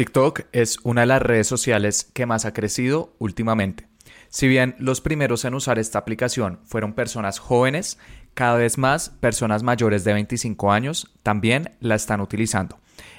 TikTok 0.00 0.46
es 0.52 0.78
una 0.82 1.02
de 1.02 1.08
las 1.08 1.20
redes 1.20 1.46
sociales 1.46 2.10
que 2.14 2.24
más 2.24 2.46
ha 2.46 2.54
crecido 2.54 3.12
últimamente. 3.18 3.86
Si 4.30 4.48
bien 4.48 4.74
los 4.78 5.02
primeros 5.02 5.44
en 5.44 5.52
usar 5.52 5.78
esta 5.78 5.98
aplicación 5.98 6.58
fueron 6.64 6.94
personas 6.94 7.38
jóvenes, 7.38 7.98
cada 8.32 8.56
vez 8.56 8.78
más 8.78 9.10
personas 9.10 9.62
mayores 9.62 10.02
de 10.04 10.14
25 10.14 10.72
años 10.72 11.12
también 11.22 11.72
la 11.80 11.96
están 11.96 12.22
utilizando. 12.22 12.78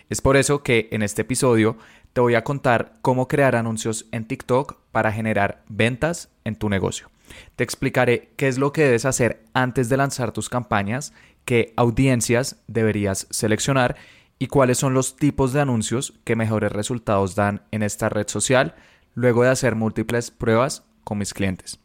Es 0.09 0.21
por 0.21 0.37
eso 0.37 0.63
que 0.63 0.89
en 0.91 1.03
este 1.03 1.21
episodio 1.21 1.77
te 2.13 2.21
voy 2.21 2.33
a 2.33 2.43
contar 2.43 2.97
cómo 3.03 3.27
crear 3.27 3.55
anuncios 3.55 4.07
en 4.11 4.25
TikTok 4.25 4.77
para 4.91 5.11
generar 5.11 5.61
ventas 5.69 6.29
en 6.45 6.55
tu 6.55 6.67
negocio. 6.67 7.11
Te 7.57 7.63
explicaré 7.63 8.31
qué 8.37 8.47
es 8.47 8.57
lo 8.57 8.73
que 8.73 8.85
debes 8.85 9.05
hacer 9.05 9.43
antes 9.53 9.87
de 9.87 9.97
lanzar 9.97 10.31
tus 10.31 10.49
campañas, 10.49 11.13
qué 11.45 11.73
audiencias 11.77 12.55
deberías 12.65 13.27
seleccionar 13.29 13.97
y 14.41 14.47
cuáles 14.47 14.79
son 14.79 14.95
los 14.95 15.17
tipos 15.17 15.53
de 15.53 15.61
anuncios 15.61 16.15
que 16.23 16.35
mejores 16.35 16.71
resultados 16.71 17.35
dan 17.35 17.61
en 17.69 17.83
esta 17.83 18.09
red 18.09 18.27
social 18.27 18.73
luego 19.13 19.43
de 19.43 19.49
hacer 19.49 19.75
múltiples 19.75 20.31
pruebas 20.31 20.83
con 21.03 21.19
mis 21.19 21.35
clientes. 21.35 21.79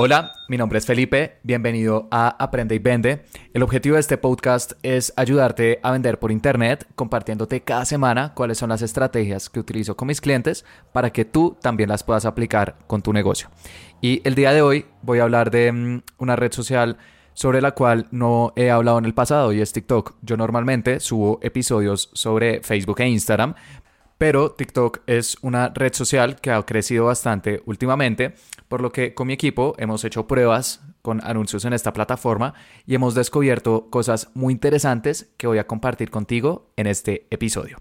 Hola, 0.00 0.34
mi 0.46 0.56
nombre 0.56 0.78
es 0.78 0.86
Felipe, 0.86 1.40
bienvenido 1.42 2.06
a 2.12 2.28
Aprende 2.28 2.76
y 2.76 2.78
Vende. 2.78 3.24
El 3.52 3.64
objetivo 3.64 3.94
de 3.94 4.00
este 4.00 4.16
podcast 4.16 4.74
es 4.84 5.12
ayudarte 5.16 5.80
a 5.82 5.90
vender 5.90 6.20
por 6.20 6.30
Internet, 6.30 6.86
compartiéndote 6.94 7.62
cada 7.62 7.84
semana 7.84 8.32
cuáles 8.32 8.58
son 8.58 8.68
las 8.68 8.80
estrategias 8.80 9.50
que 9.50 9.58
utilizo 9.58 9.96
con 9.96 10.06
mis 10.06 10.20
clientes 10.20 10.64
para 10.92 11.10
que 11.10 11.24
tú 11.24 11.56
también 11.60 11.88
las 11.88 12.04
puedas 12.04 12.26
aplicar 12.26 12.76
con 12.86 13.02
tu 13.02 13.12
negocio. 13.12 13.48
Y 14.00 14.22
el 14.22 14.36
día 14.36 14.52
de 14.52 14.62
hoy 14.62 14.86
voy 15.02 15.18
a 15.18 15.24
hablar 15.24 15.50
de 15.50 15.72
mm, 15.72 16.02
una 16.18 16.36
red 16.36 16.52
social 16.52 16.96
sobre 17.34 17.60
la 17.60 17.72
cual 17.72 18.06
no 18.12 18.52
he 18.54 18.70
hablado 18.70 19.00
en 19.00 19.04
el 19.04 19.14
pasado 19.14 19.52
y 19.52 19.60
es 19.60 19.72
TikTok. 19.72 20.14
Yo 20.22 20.36
normalmente 20.36 21.00
subo 21.00 21.40
episodios 21.42 22.08
sobre 22.12 22.62
Facebook 22.62 23.00
e 23.00 23.08
Instagram, 23.08 23.56
pero 24.18 24.50
TikTok 24.50 25.00
es 25.06 25.38
una 25.42 25.68
red 25.68 25.94
social 25.94 26.40
que 26.40 26.50
ha 26.50 26.62
crecido 26.64 27.06
bastante 27.06 27.62
últimamente, 27.64 28.34
por 28.68 28.82
lo 28.82 28.92
que 28.92 29.14
con 29.14 29.28
mi 29.28 29.32
equipo 29.32 29.74
hemos 29.78 30.04
hecho 30.04 30.26
pruebas 30.26 30.82
con 31.02 31.24
anuncios 31.24 31.64
en 31.64 31.72
esta 31.72 31.92
plataforma 31.92 32.54
y 32.84 32.96
hemos 32.96 33.14
descubierto 33.14 33.88
cosas 33.88 34.30
muy 34.34 34.52
interesantes 34.52 35.30
que 35.36 35.46
voy 35.46 35.58
a 35.58 35.66
compartir 35.66 36.10
contigo 36.10 36.70
en 36.76 36.88
este 36.88 37.26
episodio. 37.30 37.78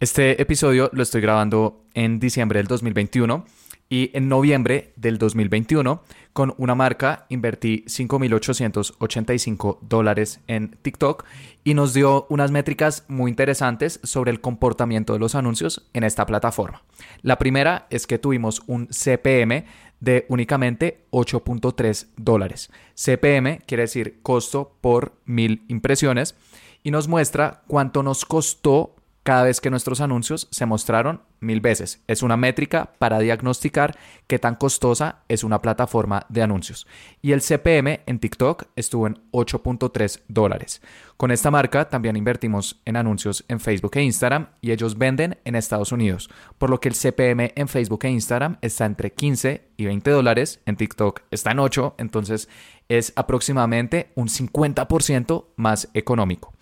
Este 0.00 0.40
episodio 0.40 0.90
lo 0.92 1.02
estoy 1.02 1.20
grabando 1.20 1.84
en 1.94 2.20
diciembre 2.20 2.58
del 2.58 2.66
2021 2.66 3.44
y 3.88 4.10
en 4.14 4.28
noviembre 4.28 4.92
del 4.96 5.18
2021 5.18 6.02
con 6.32 6.54
una 6.58 6.74
marca 6.74 7.26
invertí 7.28 7.84
5.885 7.86 9.78
dólares 9.82 10.40
en 10.48 10.76
TikTok 10.82 11.24
y 11.62 11.74
nos 11.74 11.94
dio 11.94 12.26
unas 12.28 12.50
métricas 12.50 13.04
muy 13.08 13.30
interesantes 13.30 14.00
sobre 14.02 14.32
el 14.32 14.40
comportamiento 14.40 15.12
de 15.12 15.20
los 15.20 15.34
anuncios 15.34 15.88
en 15.92 16.02
esta 16.02 16.26
plataforma. 16.26 16.82
La 17.22 17.38
primera 17.38 17.86
es 17.90 18.06
que 18.06 18.18
tuvimos 18.18 18.62
un 18.66 18.88
CPM 18.88 19.64
de 20.00 20.26
únicamente 20.28 21.06
8.3 21.12 22.08
dólares. 22.16 22.70
CPM 22.94 23.58
quiere 23.66 23.84
decir 23.84 24.20
costo 24.22 24.76
por 24.80 25.14
mil 25.24 25.64
impresiones 25.68 26.34
y 26.82 26.90
nos 26.90 27.08
muestra 27.08 27.62
cuánto 27.66 28.02
nos 28.02 28.24
costó 28.24 28.96
cada 29.24 29.44
vez 29.44 29.60
que 29.60 29.70
nuestros 29.70 30.00
anuncios 30.00 30.48
se 30.50 30.66
mostraron 30.66 31.22
mil 31.40 31.60
veces. 31.60 32.02
Es 32.06 32.22
una 32.22 32.36
métrica 32.36 32.92
para 32.98 33.18
diagnosticar 33.18 33.96
qué 34.26 34.38
tan 34.38 34.54
costosa 34.54 35.22
es 35.28 35.44
una 35.44 35.62
plataforma 35.62 36.26
de 36.28 36.42
anuncios. 36.42 36.86
Y 37.22 37.32
el 37.32 37.40
CPM 37.40 38.00
en 38.06 38.18
TikTok 38.18 38.66
estuvo 38.76 39.06
en 39.06 39.18
8.3 39.32 40.20
dólares. 40.28 40.82
Con 41.16 41.30
esta 41.30 41.50
marca 41.50 41.88
también 41.88 42.16
invertimos 42.16 42.82
en 42.84 42.96
anuncios 42.96 43.44
en 43.48 43.60
Facebook 43.60 43.96
e 43.96 44.02
Instagram 44.02 44.48
y 44.60 44.72
ellos 44.72 44.98
venden 44.98 45.38
en 45.44 45.56
Estados 45.56 45.92
Unidos, 45.92 46.28
por 46.58 46.68
lo 46.68 46.80
que 46.80 46.88
el 46.88 46.94
CPM 46.94 47.52
en 47.56 47.68
Facebook 47.68 48.04
e 48.04 48.10
Instagram 48.10 48.58
está 48.60 48.84
entre 48.84 49.12
15 49.12 49.68
y 49.76 49.86
20 49.86 50.10
dólares, 50.10 50.60
en 50.66 50.76
TikTok 50.76 51.22
está 51.30 51.52
en 51.52 51.60
8, 51.60 51.94
entonces 51.98 52.48
es 52.88 53.12
aproximadamente 53.16 54.12
un 54.16 54.28
50% 54.28 55.46
más 55.56 55.88
económico. 55.94 56.53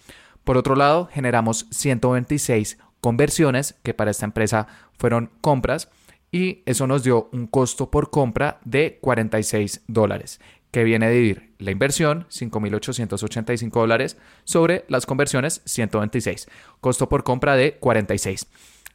Por 0.45 0.57
otro 0.57 0.77
lado, 0.77 1.09
generamos 1.13 1.67
126 1.71 2.79
conversiones, 3.01 3.75
que 3.83 3.95
para 3.95 4.11
esta 4.11 4.25
empresa 4.25 4.67
fueron 4.99 5.31
compras, 5.41 5.89
y 6.31 6.63
eso 6.67 6.87
nos 6.87 7.03
dio 7.03 7.29
un 7.33 7.47
costo 7.47 7.91
por 7.91 8.11
compra 8.11 8.59
de 8.65 8.99
46 9.01 9.83
dólares, 9.87 10.41
que 10.71 10.85
viene 10.85 11.07
a 11.07 11.11
dividir 11.11 11.53
la 11.59 11.71
inversión, 11.71 12.27
5.885 12.31 13.71
dólares, 13.71 14.17
sobre 14.45 14.85
las 14.89 15.05
conversiones, 15.05 15.63
126. 15.67 16.49
Costo 16.81 17.09
por 17.09 17.23
compra 17.23 17.55
de 17.57 17.77
46. 17.79 18.47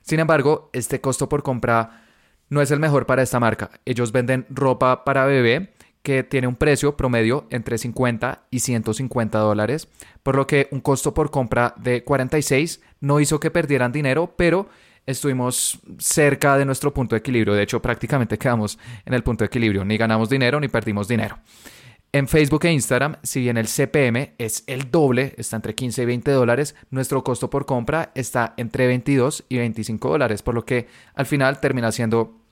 Sin 0.02 0.20
embargo, 0.20 0.70
este 0.74 1.00
costo 1.00 1.30
por 1.30 1.44
compra 1.44 2.06
no 2.50 2.62
es 2.62 2.72
el 2.72 2.80
mejor 2.80 3.06
para 3.06 3.22
esta 3.22 3.40
marca. 3.40 3.72
Ellos 3.86 4.12
venden 4.12 4.46
ropa 4.50 5.04
para 5.04 5.26
bebé 5.26 5.74
que 6.08 6.24
tiene 6.24 6.48
un 6.48 6.56
precio 6.56 6.96
promedio 6.96 7.48
entre 7.50 7.78
50 7.78 8.44
y 8.50 8.62
150 8.62 9.40
dólares, 9.40 9.90
por 10.24 10.38
lo 10.38 10.48
que 10.48 10.70
un 10.72 10.80
costo 10.80 11.14
por 11.14 11.32
compra 11.32 11.74
de 11.76 12.06
46 12.06 12.80
no 13.02 13.20
hizo 13.20 13.42
que 13.42 13.52
perdieran 13.52 13.92
dinero, 13.92 14.34
pero 14.38 14.70
estuvimos 15.06 15.82
cerca 15.98 16.58
de 16.58 16.64
nuestro 16.64 16.94
punto 16.94 17.14
de 17.14 17.20
equilibrio. 17.20 17.56
De 17.56 17.64
hecho, 17.64 17.82
prácticamente 17.82 18.38
quedamos 18.40 18.80
en 19.06 19.16
el 19.16 19.22
punto 19.22 19.44
de 19.44 19.48
equilibrio. 19.48 19.84
Ni 19.84 19.98
ganamos 19.98 20.30
dinero 20.30 20.62
ni 20.62 20.70
perdimos 20.70 21.10
dinero. 21.10 21.40
En 22.14 22.30
Facebook 22.30 22.64
e 22.64 22.72
Instagram, 22.72 23.18
si 23.24 23.42
bien 23.42 23.58
el 23.58 23.68
CPM 23.68 24.32
es 24.38 24.64
el 24.68 24.90
doble, 24.90 25.34
está 25.36 25.58
entre 25.58 25.76
15 25.76 26.04
y 26.04 26.06
20 26.06 26.32
dólares, 26.32 26.74
nuestro 26.90 27.22
costo 27.26 27.50
por 27.50 27.66
compra 27.66 28.14
está 28.16 28.54
entre 28.56 28.88
22 28.88 29.44
y 29.50 29.58
25 29.58 30.08
dólares, 30.08 30.42
por 30.42 30.56
lo 30.56 30.64
que 30.64 30.88
al 31.16 31.26
final 31.26 31.60
termina 31.60 31.92
siendo 31.92 32.47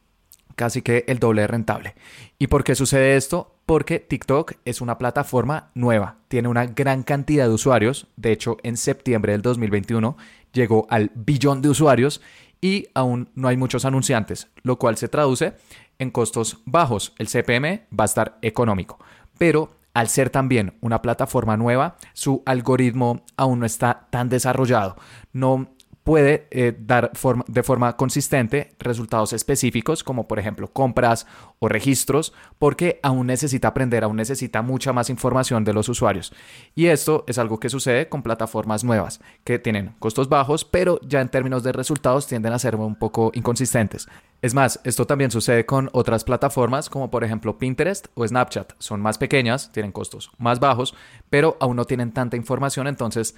casi 0.55 0.81
que 0.81 1.05
el 1.07 1.19
doble 1.19 1.41
de 1.41 1.47
rentable. 1.47 1.95
¿Y 2.39 2.47
por 2.47 2.63
qué 2.63 2.75
sucede 2.75 3.15
esto? 3.15 3.55
Porque 3.65 3.99
TikTok 3.99 4.53
es 4.65 4.81
una 4.81 4.97
plataforma 4.97 5.71
nueva, 5.73 6.17
tiene 6.27 6.47
una 6.47 6.65
gran 6.65 7.03
cantidad 7.03 7.47
de 7.47 7.53
usuarios, 7.53 8.07
de 8.15 8.31
hecho 8.31 8.57
en 8.63 8.77
septiembre 8.77 9.31
del 9.31 9.41
2021 9.41 10.17
llegó 10.53 10.87
al 10.89 11.11
billón 11.13 11.61
de 11.61 11.69
usuarios 11.69 12.21
y 12.61 12.87
aún 12.93 13.29
no 13.35 13.47
hay 13.47 13.57
muchos 13.57 13.85
anunciantes, 13.85 14.47
lo 14.63 14.77
cual 14.77 14.97
se 14.97 15.07
traduce 15.07 15.53
en 15.99 16.09
costos 16.09 16.59
bajos. 16.65 17.13
El 17.17 17.27
CPM 17.27 17.81
va 17.97 18.03
a 18.03 18.05
estar 18.05 18.37
económico, 18.41 18.99
pero 19.37 19.71
al 19.93 20.09
ser 20.09 20.29
también 20.29 20.73
una 20.81 21.01
plataforma 21.01 21.57
nueva, 21.57 21.97
su 22.13 22.43
algoritmo 22.45 23.23
aún 23.37 23.59
no 23.59 23.65
está 23.65 24.07
tan 24.09 24.29
desarrollado. 24.29 24.97
No 25.31 25.69
puede 26.05 26.47
eh, 26.51 26.77
dar 26.79 27.11
de 27.47 27.63
forma 27.63 27.97
consistente 27.97 28.75
resultados 28.77 29.33
específicos 29.33 30.03
como 30.03 30.27
por 30.27 30.37
ejemplo 30.37 30.71
compras 30.71 31.25
o 31.57 31.67
registros 31.67 32.31
porque 32.59 32.99
aún 33.01 33.25
necesita 33.25 33.69
aprender, 33.69 34.03
aún 34.03 34.15
necesita 34.15 34.61
mucha 34.61 34.93
más 34.93 35.09
información 35.09 35.63
de 35.63 35.73
los 35.73 35.89
usuarios. 35.89 36.31
Y 36.75 36.85
esto 36.85 37.23
es 37.27 37.39
algo 37.39 37.59
que 37.59 37.69
sucede 37.69 38.07
con 38.07 38.21
plataformas 38.21 38.83
nuevas 38.83 39.19
que 39.43 39.57
tienen 39.57 39.95
costos 39.97 40.29
bajos 40.29 40.63
pero 40.63 40.99
ya 41.01 41.21
en 41.21 41.29
términos 41.29 41.63
de 41.63 41.71
resultados 41.71 42.27
tienden 42.27 42.53
a 42.53 42.59
ser 42.59 42.75
un 42.75 42.95
poco 42.95 43.31
inconsistentes. 43.33 44.07
Es 44.43 44.53
más, 44.53 44.79
esto 44.83 45.07
también 45.07 45.31
sucede 45.31 45.65
con 45.65 45.89
otras 45.91 46.23
plataformas 46.23 46.87
como 46.87 47.09
por 47.09 47.23
ejemplo 47.23 47.57
Pinterest 47.57 48.05
o 48.13 48.27
Snapchat. 48.27 48.73
Son 48.77 49.01
más 49.01 49.17
pequeñas, 49.17 49.71
tienen 49.71 49.91
costos 49.91 50.29
más 50.37 50.59
bajos, 50.59 50.93
pero 51.31 51.57
aún 51.59 51.77
no 51.77 51.85
tienen 51.85 52.11
tanta 52.11 52.37
información, 52.37 52.85
entonces 52.85 53.35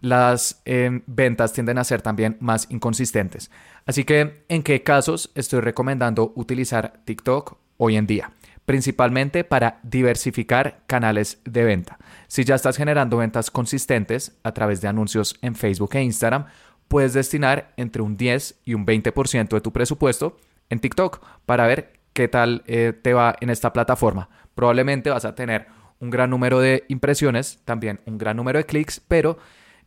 las 0.00 0.62
em, 0.64 1.02
ventas 1.06 1.52
tienden 1.52 1.78
a 1.78 1.84
ser 1.84 2.02
también 2.02 2.36
más 2.40 2.66
inconsistentes. 2.70 3.50
Así 3.86 4.04
que, 4.04 4.44
¿en 4.48 4.62
qué 4.62 4.82
casos 4.82 5.30
estoy 5.34 5.60
recomendando 5.60 6.32
utilizar 6.36 7.00
TikTok 7.04 7.56
hoy 7.76 7.96
en 7.96 8.06
día? 8.06 8.32
Principalmente 8.64 9.44
para 9.44 9.80
diversificar 9.82 10.82
canales 10.86 11.40
de 11.44 11.64
venta. 11.64 11.98
Si 12.28 12.44
ya 12.44 12.54
estás 12.54 12.76
generando 12.76 13.16
ventas 13.16 13.50
consistentes 13.50 14.38
a 14.42 14.52
través 14.52 14.80
de 14.80 14.88
anuncios 14.88 15.36
en 15.42 15.54
Facebook 15.54 15.90
e 15.94 16.02
Instagram, 16.02 16.46
puedes 16.88 17.12
destinar 17.12 17.72
entre 17.76 18.02
un 18.02 18.16
10 18.16 18.60
y 18.64 18.74
un 18.74 18.86
20% 18.86 19.48
de 19.48 19.60
tu 19.60 19.72
presupuesto 19.72 20.36
en 20.70 20.80
TikTok 20.80 21.20
para 21.46 21.66
ver 21.66 22.00
qué 22.12 22.28
tal 22.28 22.62
eh, 22.66 22.92
te 22.92 23.12
va 23.14 23.36
en 23.40 23.50
esta 23.50 23.72
plataforma. 23.72 24.28
Probablemente 24.54 25.10
vas 25.10 25.24
a 25.24 25.34
tener 25.34 25.66
un 26.00 26.10
gran 26.10 26.30
número 26.30 26.60
de 26.60 26.84
impresiones, 26.88 27.60
también 27.64 28.00
un 28.06 28.18
gran 28.18 28.36
número 28.36 28.58
de 28.58 28.64
clics, 28.64 29.00
pero 29.06 29.38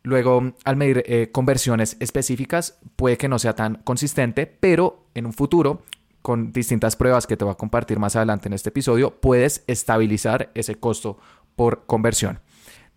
Luego, 0.04 0.52
al 0.64 0.76
medir 0.76 1.02
eh, 1.06 1.30
conversiones 1.32 1.96
específicas, 1.98 2.78
puede 2.94 3.16
que 3.16 3.26
no 3.26 3.38
sea 3.38 3.54
tan 3.54 3.76
consistente, 3.84 4.46
pero 4.46 5.06
en 5.14 5.24
un 5.24 5.32
futuro, 5.32 5.82
con 6.20 6.52
distintas 6.52 6.94
pruebas 6.94 7.26
que 7.26 7.38
te 7.38 7.44
voy 7.44 7.52
a 7.52 7.56
compartir 7.56 7.98
más 7.98 8.14
adelante 8.14 8.48
en 8.48 8.52
este 8.52 8.68
episodio, 8.68 9.18
puedes 9.18 9.64
estabilizar 9.66 10.50
ese 10.54 10.74
costo 10.74 11.18
por 11.56 11.86
conversión. 11.86 12.40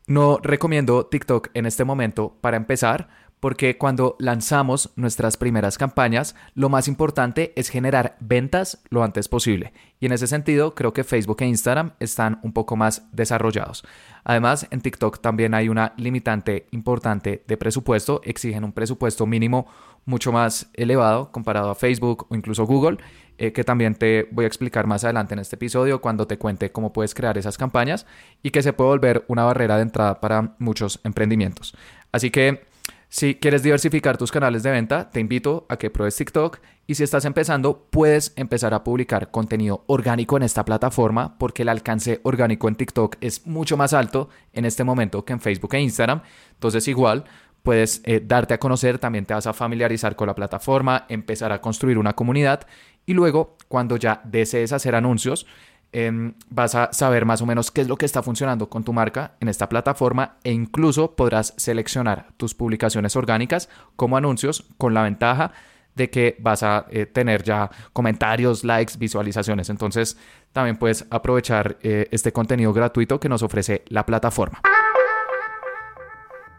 No 0.05 0.39
recomiendo 0.43 1.05
TikTok 1.05 1.49
en 1.53 1.65
este 1.65 1.85
momento 1.85 2.35
para 2.41 2.57
empezar 2.57 3.07
porque 3.39 3.77
cuando 3.77 4.15
lanzamos 4.19 4.91
nuestras 4.95 5.37
primeras 5.37 5.77
campañas, 5.77 6.35
lo 6.55 6.69
más 6.69 6.87
importante 6.87 7.53
es 7.55 7.69
generar 7.69 8.17
ventas 8.19 8.79
lo 8.89 9.03
antes 9.03 9.27
posible. 9.27 9.73
Y 9.99 10.07
en 10.07 10.11
ese 10.11 10.27
sentido, 10.27 10.75
creo 10.75 10.93
que 10.93 11.03
Facebook 11.03 11.37
e 11.41 11.45
Instagram 11.45 11.93
están 11.99 12.39
un 12.43 12.53
poco 12.53 12.75
más 12.75 13.07
desarrollados. 13.11 13.83
Además, 14.23 14.67
en 14.71 14.81
TikTok 14.81 15.21
también 15.21 15.53
hay 15.53 15.69
una 15.69 15.93
limitante 15.97 16.67
importante 16.71 17.43
de 17.47 17.57
presupuesto, 17.57 18.21
exigen 18.23 18.63
un 18.63 18.73
presupuesto 18.73 19.25
mínimo 19.25 19.67
mucho 20.05 20.31
más 20.31 20.69
elevado 20.73 21.31
comparado 21.31 21.69
a 21.69 21.75
Facebook 21.75 22.27
o 22.29 22.35
incluso 22.35 22.65
Google, 22.65 22.97
eh, 23.37 23.51
que 23.51 23.63
también 23.63 23.93
te 23.93 24.27
voy 24.31 24.45
a 24.45 24.47
explicar 24.47 24.87
más 24.87 25.03
adelante 25.03 25.33
en 25.33 25.39
este 25.39 25.57
episodio 25.57 26.01
cuando 26.01 26.25
te 26.25 26.37
cuente 26.37 26.71
cómo 26.71 26.93
puedes 26.93 27.13
crear 27.13 27.37
esas 27.37 27.57
campañas 27.57 28.07
y 28.41 28.49
que 28.49 28.63
se 28.63 28.73
puede 28.73 28.89
volver 28.89 29.25
una 29.27 29.43
barrera 29.43 29.75
de 29.75 29.83
entrada 29.83 30.19
para 30.19 30.55
muchos 30.59 30.99
emprendimientos. 31.03 31.75
Así 32.11 32.31
que 32.31 32.65
si 33.09 33.35
quieres 33.35 33.63
diversificar 33.63 34.17
tus 34.17 34.31
canales 34.31 34.63
de 34.63 34.71
venta, 34.71 35.09
te 35.09 35.21
invito 35.21 35.65
a 35.69 35.77
que 35.77 35.89
pruebes 35.89 36.17
TikTok 36.17 36.59
y 36.87 36.95
si 36.95 37.03
estás 37.03 37.23
empezando, 37.23 37.87
puedes 37.89 38.33
empezar 38.35 38.73
a 38.73 38.83
publicar 38.83 39.31
contenido 39.31 39.83
orgánico 39.87 40.35
en 40.35 40.43
esta 40.43 40.65
plataforma 40.65 41.37
porque 41.37 41.61
el 41.61 41.69
alcance 41.69 42.19
orgánico 42.23 42.67
en 42.67 42.75
TikTok 42.75 43.15
es 43.21 43.47
mucho 43.47 43.77
más 43.77 43.93
alto 43.93 44.29
en 44.51 44.65
este 44.65 44.83
momento 44.83 45.23
que 45.23 45.33
en 45.33 45.39
Facebook 45.39 45.73
e 45.75 45.81
Instagram. 45.81 46.21
Entonces 46.53 46.87
igual 46.89 47.23
puedes 47.63 48.01
eh, 48.03 48.21
darte 48.25 48.53
a 48.53 48.59
conocer, 48.59 48.99
también 48.99 49.25
te 49.25 49.33
vas 49.33 49.47
a 49.47 49.53
familiarizar 49.53 50.15
con 50.15 50.27
la 50.27 50.35
plataforma, 50.35 51.05
empezar 51.07 51.51
a 51.53 51.61
construir 51.61 51.97
una 51.97 52.13
comunidad 52.13 52.67
y 53.05 53.13
luego 53.13 53.55
cuando 53.69 53.95
ya 53.95 54.21
desees 54.25 54.73
hacer 54.73 54.95
anuncios, 54.95 55.47
Em, 55.93 56.33
vas 56.49 56.75
a 56.75 56.91
saber 56.91 57.25
más 57.25 57.41
o 57.41 57.45
menos 57.45 57.71
qué 57.71 57.81
es 57.81 57.87
lo 57.87 57.95
que 57.95 58.05
está 58.05 58.21
funcionando 58.21 58.69
con 58.69 58.83
tu 58.83 58.91
marca 58.91 59.35
en 59.39 59.47
esta 59.47 59.69
plataforma 59.69 60.37
e 60.43 60.51
incluso 60.51 61.15
podrás 61.15 61.53
seleccionar 61.57 62.27
tus 62.35 62.53
publicaciones 62.53 63.15
orgánicas 63.15 63.69
como 63.95 64.17
anuncios 64.17 64.65
con 64.77 64.93
la 64.93 65.03
ventaja 65.03 65.53
de 65.95 66.09
que 66.09 66.35
vas 66.39 66.61
a 66.61 66.85
eh, 66.91 67.05
tener 67.05 67.43
ya 67.43 67.71
comentarios, 67.93 68.63
likes, 68.63 68.97
visualizaciones. 68.97 69.69
Entonces 69.69 70.17
también 70.51 70.77
puedes 70.77 71.05
aprovechar 71.09 71.77
eh, 71.81 72.07
este 72.11 72.31
contenido 72.31 72.73
gratuito 72.73 73.19
que 73.19 73.29
nos 73.29 73.41
ofrece 73.41 73.83
la 73.87 74.05
plataforma. 74.05 74.61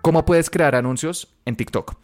¿Cómo 0.02 0.24
puedes 0.24 0.48
crear 0.48 0.74
anuncios 0.74 1.28
en 1.44 1.54
TikTok? 1.54 1.94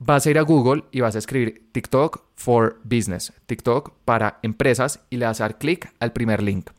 Vas 0.00 0.26
a 0.26 0.30
ir 0.30 0.38
a 0.38 0.42
Google 0.42 0.84
y 0.90 1.00
vas 1.00 1.14
a 1.14 1.18
escribir 1.18 1.68
TikTok 1.72 2.24
for 2.34 2.80
Business, 2.82 3.32
TikTok 3.46 3.92
para 4.04 4.38
empresas 4.42 5.00
y 5.10 5.18
le 5.18 5.26
vas 5.26 5.40
a 5.40 5.44
dar 5.44 5.58
clic 5.58 5.92
al 6.00 6.12
primer 6.12 6.42
link. 6.42 6.70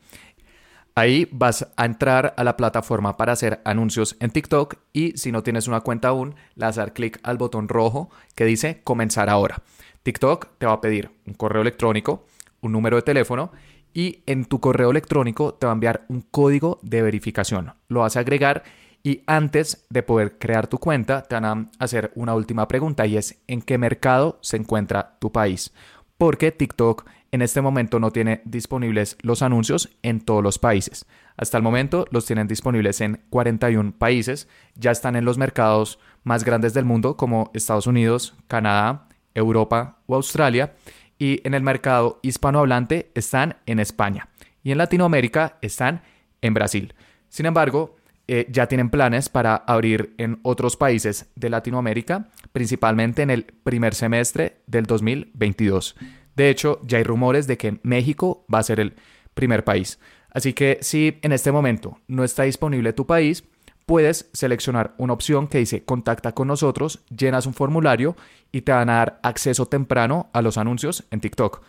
Ahí 0.94 1.26
vas 1.30 1.68
a 1.76 1.86
entrar 1.86 2.34
a 2.36 2.44
la 2.44 2.56
plataforma 2.56 3.16
para 3.16 3.32
hacer 3.32 3.62
anuncios 3.64 4.16
en 4.20 4.30
TikTok 4.30 4.74
y 4.92 5.16
si 5.16 5.32
no 5.32 5.42
tienes 5.42 5.66
una 5.66 5.80
cuenta 5.80 6.08
aún, 6.08 6.34
le 6.56 6.66
vas 6.66 6.76
a 6.76 6.82
dar 6.82 6.92
clic 6.92 7.18
al 7.22 7.38
botón 7.38 7.68
rojo 7.68 8.10
que 8.34 8.44
dice 8.44 8.82
comenzar 8.84 9.30
ahora. 9.30 9.62
TikTok 10.02 10.48
te 10.58 10.66
va 10.66 10.72
a 10.72 10.80
pedir 10.80 11.10
un 11.24 11.34
correo 11.34 11.62
electrónico, 11.62 12.26
un 12.60 12.72
número 12.72 12.96
de 12.96 13.02
teléfono 13.02 13.52
y 13.94 14.22
en 14.26 14.44
tu 14.44 14.60
correo 14.60 14.90
electrónico 14.90 15.54
te 15.54 15.66
va 15.66 15.72
a 15.72 15.74
enviar 15.74 16.04
un 16.08 16.22
código 16.22 16.80
de 16.82 17.02
verificación. 17.02 17.72
Lo 17.88 18.00
vas 18.00 18.16
a 18.16 18.20
agregar 18.20 18.64
y 19.02 19.22
antes 19.26 19.86
de 19.90 20.02
poder 20.02 20.38
crear 20.38 20.66
tu 20.68 20.78
cuenta, 20.78 21.22
te 21.22 21.34
van 21.34 21.44
a 21.44 21.84
hacer 21.84 22.12
una 22.14 22.34
última 22.34 22.68
pregunta 22.68 23.06
y 23.06 23.16
es 23.16 23.42
¿en 23.48 23.62
qué 23.62 23.78
mercado 23.78 24.38
se 24.42 24.56
encuentra 24.56 25.16
tu 25.18 25.32
país? 25.32 25.72
Porque 26.18 26.52
TikTok 26.52 27.04
en 27.32 27.42
este 27.42 27.60
momento 27.60 27.98
no 27.98 28.10
tiene 28.10 28.42
disponibles 28.44 29.16
los 29.22 29.42
anuncios 29.42 29.88
en 30.02 30.20
todos 30.20 30.42
los 30.42 30.58
países. 30.58 31.06
Hasta 31.36 31.56
el 31.56 31.62
momento 31.62 32.06
los 32.10 32.26
tienen 32.26 32.46
disponibles 32.46 33.00
en 33.00 33.22
41 33.30 33.92
países, 33.98 34.48
ya 34.74 34.90
están 34.90 35.16
en 35.16 35.24
los 35.24 35.38
mercados 35.38 35.98
más 36.22 36.44
grandes 36.44 36.74
del 36.74 36.84
mundo 36.84 37.16
como 37.16 37.50
Estados 37.54 37.86
Unidos, 37.86 38.34
Canadá, 38.46 39.08
Europa 39.34 39.98
o 40.06 40.14
Australia 40.14 40.74
y 41.18 41.40
en 41.44 41.54
el 41.54 41.62
mercado 41.62 42.20
hispanohablante 42.22 43.10
están 43.14 43.56
en 43.66 43.80
España 43.80 44.28
y 44.62 44.72
en 44.72 44.78
Latinoamérica 44.78 45.58
están 45.62 46.02
en 46.42 46.54
Brasil. 46.54 46.94
Sin 47.28 47.46
embargo, 47.46 47.96
eh, 48.28 48.46
ya 48.50 48.66
tienen 48.66 48.90
planes 48.90 49.28
para 49.28 49.56
abrir 49.56 50.14
en 50.18 50.38
otros 50.42 50.76
países 50.76 51.26
de 51.34 51.50
Latinoamérica, 51.50 52.28
principalmente 52.52 53.22
en 53.22 53.30
el 53.30 53.44
primer 53.44 53.94
semestre 53.94 54.58
del 54.66 54.86
2022. 54.86 55.96
De 56.36 56.48
hecho, 56.48 56.80
ya 56.86 56.98
hay 56.98 57.04
rumores 57.04 57.46
de 57.46 57.58
que 57.58 57.78
México 57.82 58.46
va 58.52 58.60
a 58.60 58.62
ser 58.62 58.80
el 58.80 58.94
primer 59.34 59.64
país. 59.64 59.98
Así 60.30 60.52
que 60.52 60.78
si 60.80 61.18
en 61.22 61.32
este 61.32 61.52
momento 61.52 61.98
no 62.06 62.24
está 62.24 62.44
disponible 62.44 62.92
tu 62.92 63.06
país, 63.06 63.44
puedes 63.86 64.30
seleccionar 64.32 64.94
una 64.96 65.12
opción 65.12 65.48
que 65.48 65.58
dice 65.58 65.84
contacta 65.84 66.32
con 66.32 66.48
nosotros, 66.48 67.00
llenas 67.14 67.46
un 67.46 67.54
formulario 67.54 68.16
y 68.50 68.62
te 68.62 68.72
van 68.72 68.88
a 68.88 68.94
dar 68.94 69.20
acceso 69.22 69.66
temprano 69.66 70.30
a 70.32 70.42
los 70.42 70.56
anuncios 70.56 71.04
en 71.10 71.20
TikTok. 71.20 71.62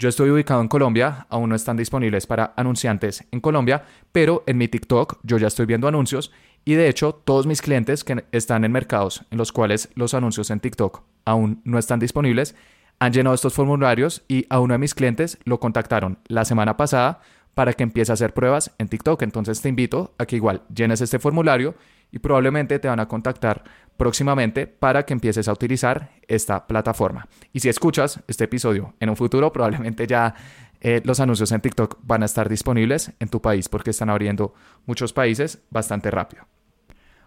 Yo 0.00 0.08
estoy 0.08 0.30
ubicado 0.30 0.62
en 0.62 0.68
Colombia, 0.68 1.26
aún 1.28 1.50
no 1.50 1.54
están 1.54 1.76
disponibles 1.76 2.26
para 2.26 2.54
anunciantes 2.56 3.22
en 3.32 3.40
Colombia, 3.40 3.84
pero 4.12 4.42
en 4.46 4.56
mi 4.56 4.66
TikTok 4.66 5.18
yo 5.24 5.36
ya 5.36 5.48
estoy 5.48 5.66
viendo 5.66 5.88
anuncios 5.88 6.32
y 6.64 6.72
de 6.72 6.88
hecho 6.88 7.12
todos 7.12 7.46
mis 7.46 7.60
clientes 7.60 8.02
que 8.02 8.24
están 8.32 8.64
en 8.64 8.72
mercados 8.72 9.26
en 9.30 9.36
los 9.36 9.52
cuales 9.52 9.90
los 9.96 10.14
anuncios 10.14 10.48
en 10.48 10.60
TikTok 10.60 11.02
aún 11.26 11.60
no 11.64 11.78
están 11.78 12.00
disponibles 12.00 12.54
han 12.98 13.12
llenado 13.12 13.34
estos 13.34 13.52
formularios 13.52 14.22
y 14.26 14.46
a 14.48 14.60
uno 14.60 14.72
de 14.72 14.78
mis 14.78 14.94
clientes 14.94 15.36
lo 15.44 15.60
contactaron 15.60 16.18
la 16.28 16.46
semana 16.46 16.78
pasada 16.78 17.20
para 17.52 17.74
que 17.74 17.82
empiece 17.82 18.10
a 18.10 18.14
hacer 18.14 18.32
pruebas 18.32 18.70
en 18.78 18.88
TikTok. 18.88 19.20
Entonces 19.20 19.60
te 19.60 19.68
invito 19.68 20.14
a 20.16 20.24
que 20.24 20.36
igual 20.36 20.62
llenes 20.74 21.02
este 21.02 21.18
formulario 21.18 21.74
y 22.10 22.18
probablemente 22.18 22.78
te 22.78 22.88
van 22.88 23.00
a 23.00 23.08
contactar 23.08 23.64
próximamente 23.96 24.66
para 24.66 25.04
que 25.04 25.12
empieces 25.12 25.48
a 25.48 25.52
utilizar 25.52 26.10
esta 26.26 26.66
plataforma. 26.66 27.28
Y 27.52 27.60
si 27.60 27.68
escuchas 27.68 28.20
este 28.28 28.44
episodio 28.44 28.94
en 28.98 29.10
un 29.10 29.16
futuro, 29.16 29.52
probablemente 29.52 30.06
ya 30.06 30.34
eh, 30.80 31.02
los 31.04 31.20
anuncios 31.20 31.52
en 31.52 31.60
TikTok 31.60 31.98
van 32.02 32.22
a 32.22 32.26
estar 32.26 32.48
disponibles 32.48 33.12
en 33.20 33.28
tu 33.28 33.42
país 33.42 33.68
porque 33.68 33.90
están 33.90 34.08
abriendo 34.08 34.54
muchos 34.86 35.12
países 35.12 35.62
bastante 35.70 36.10
rápido. 36.10 36.46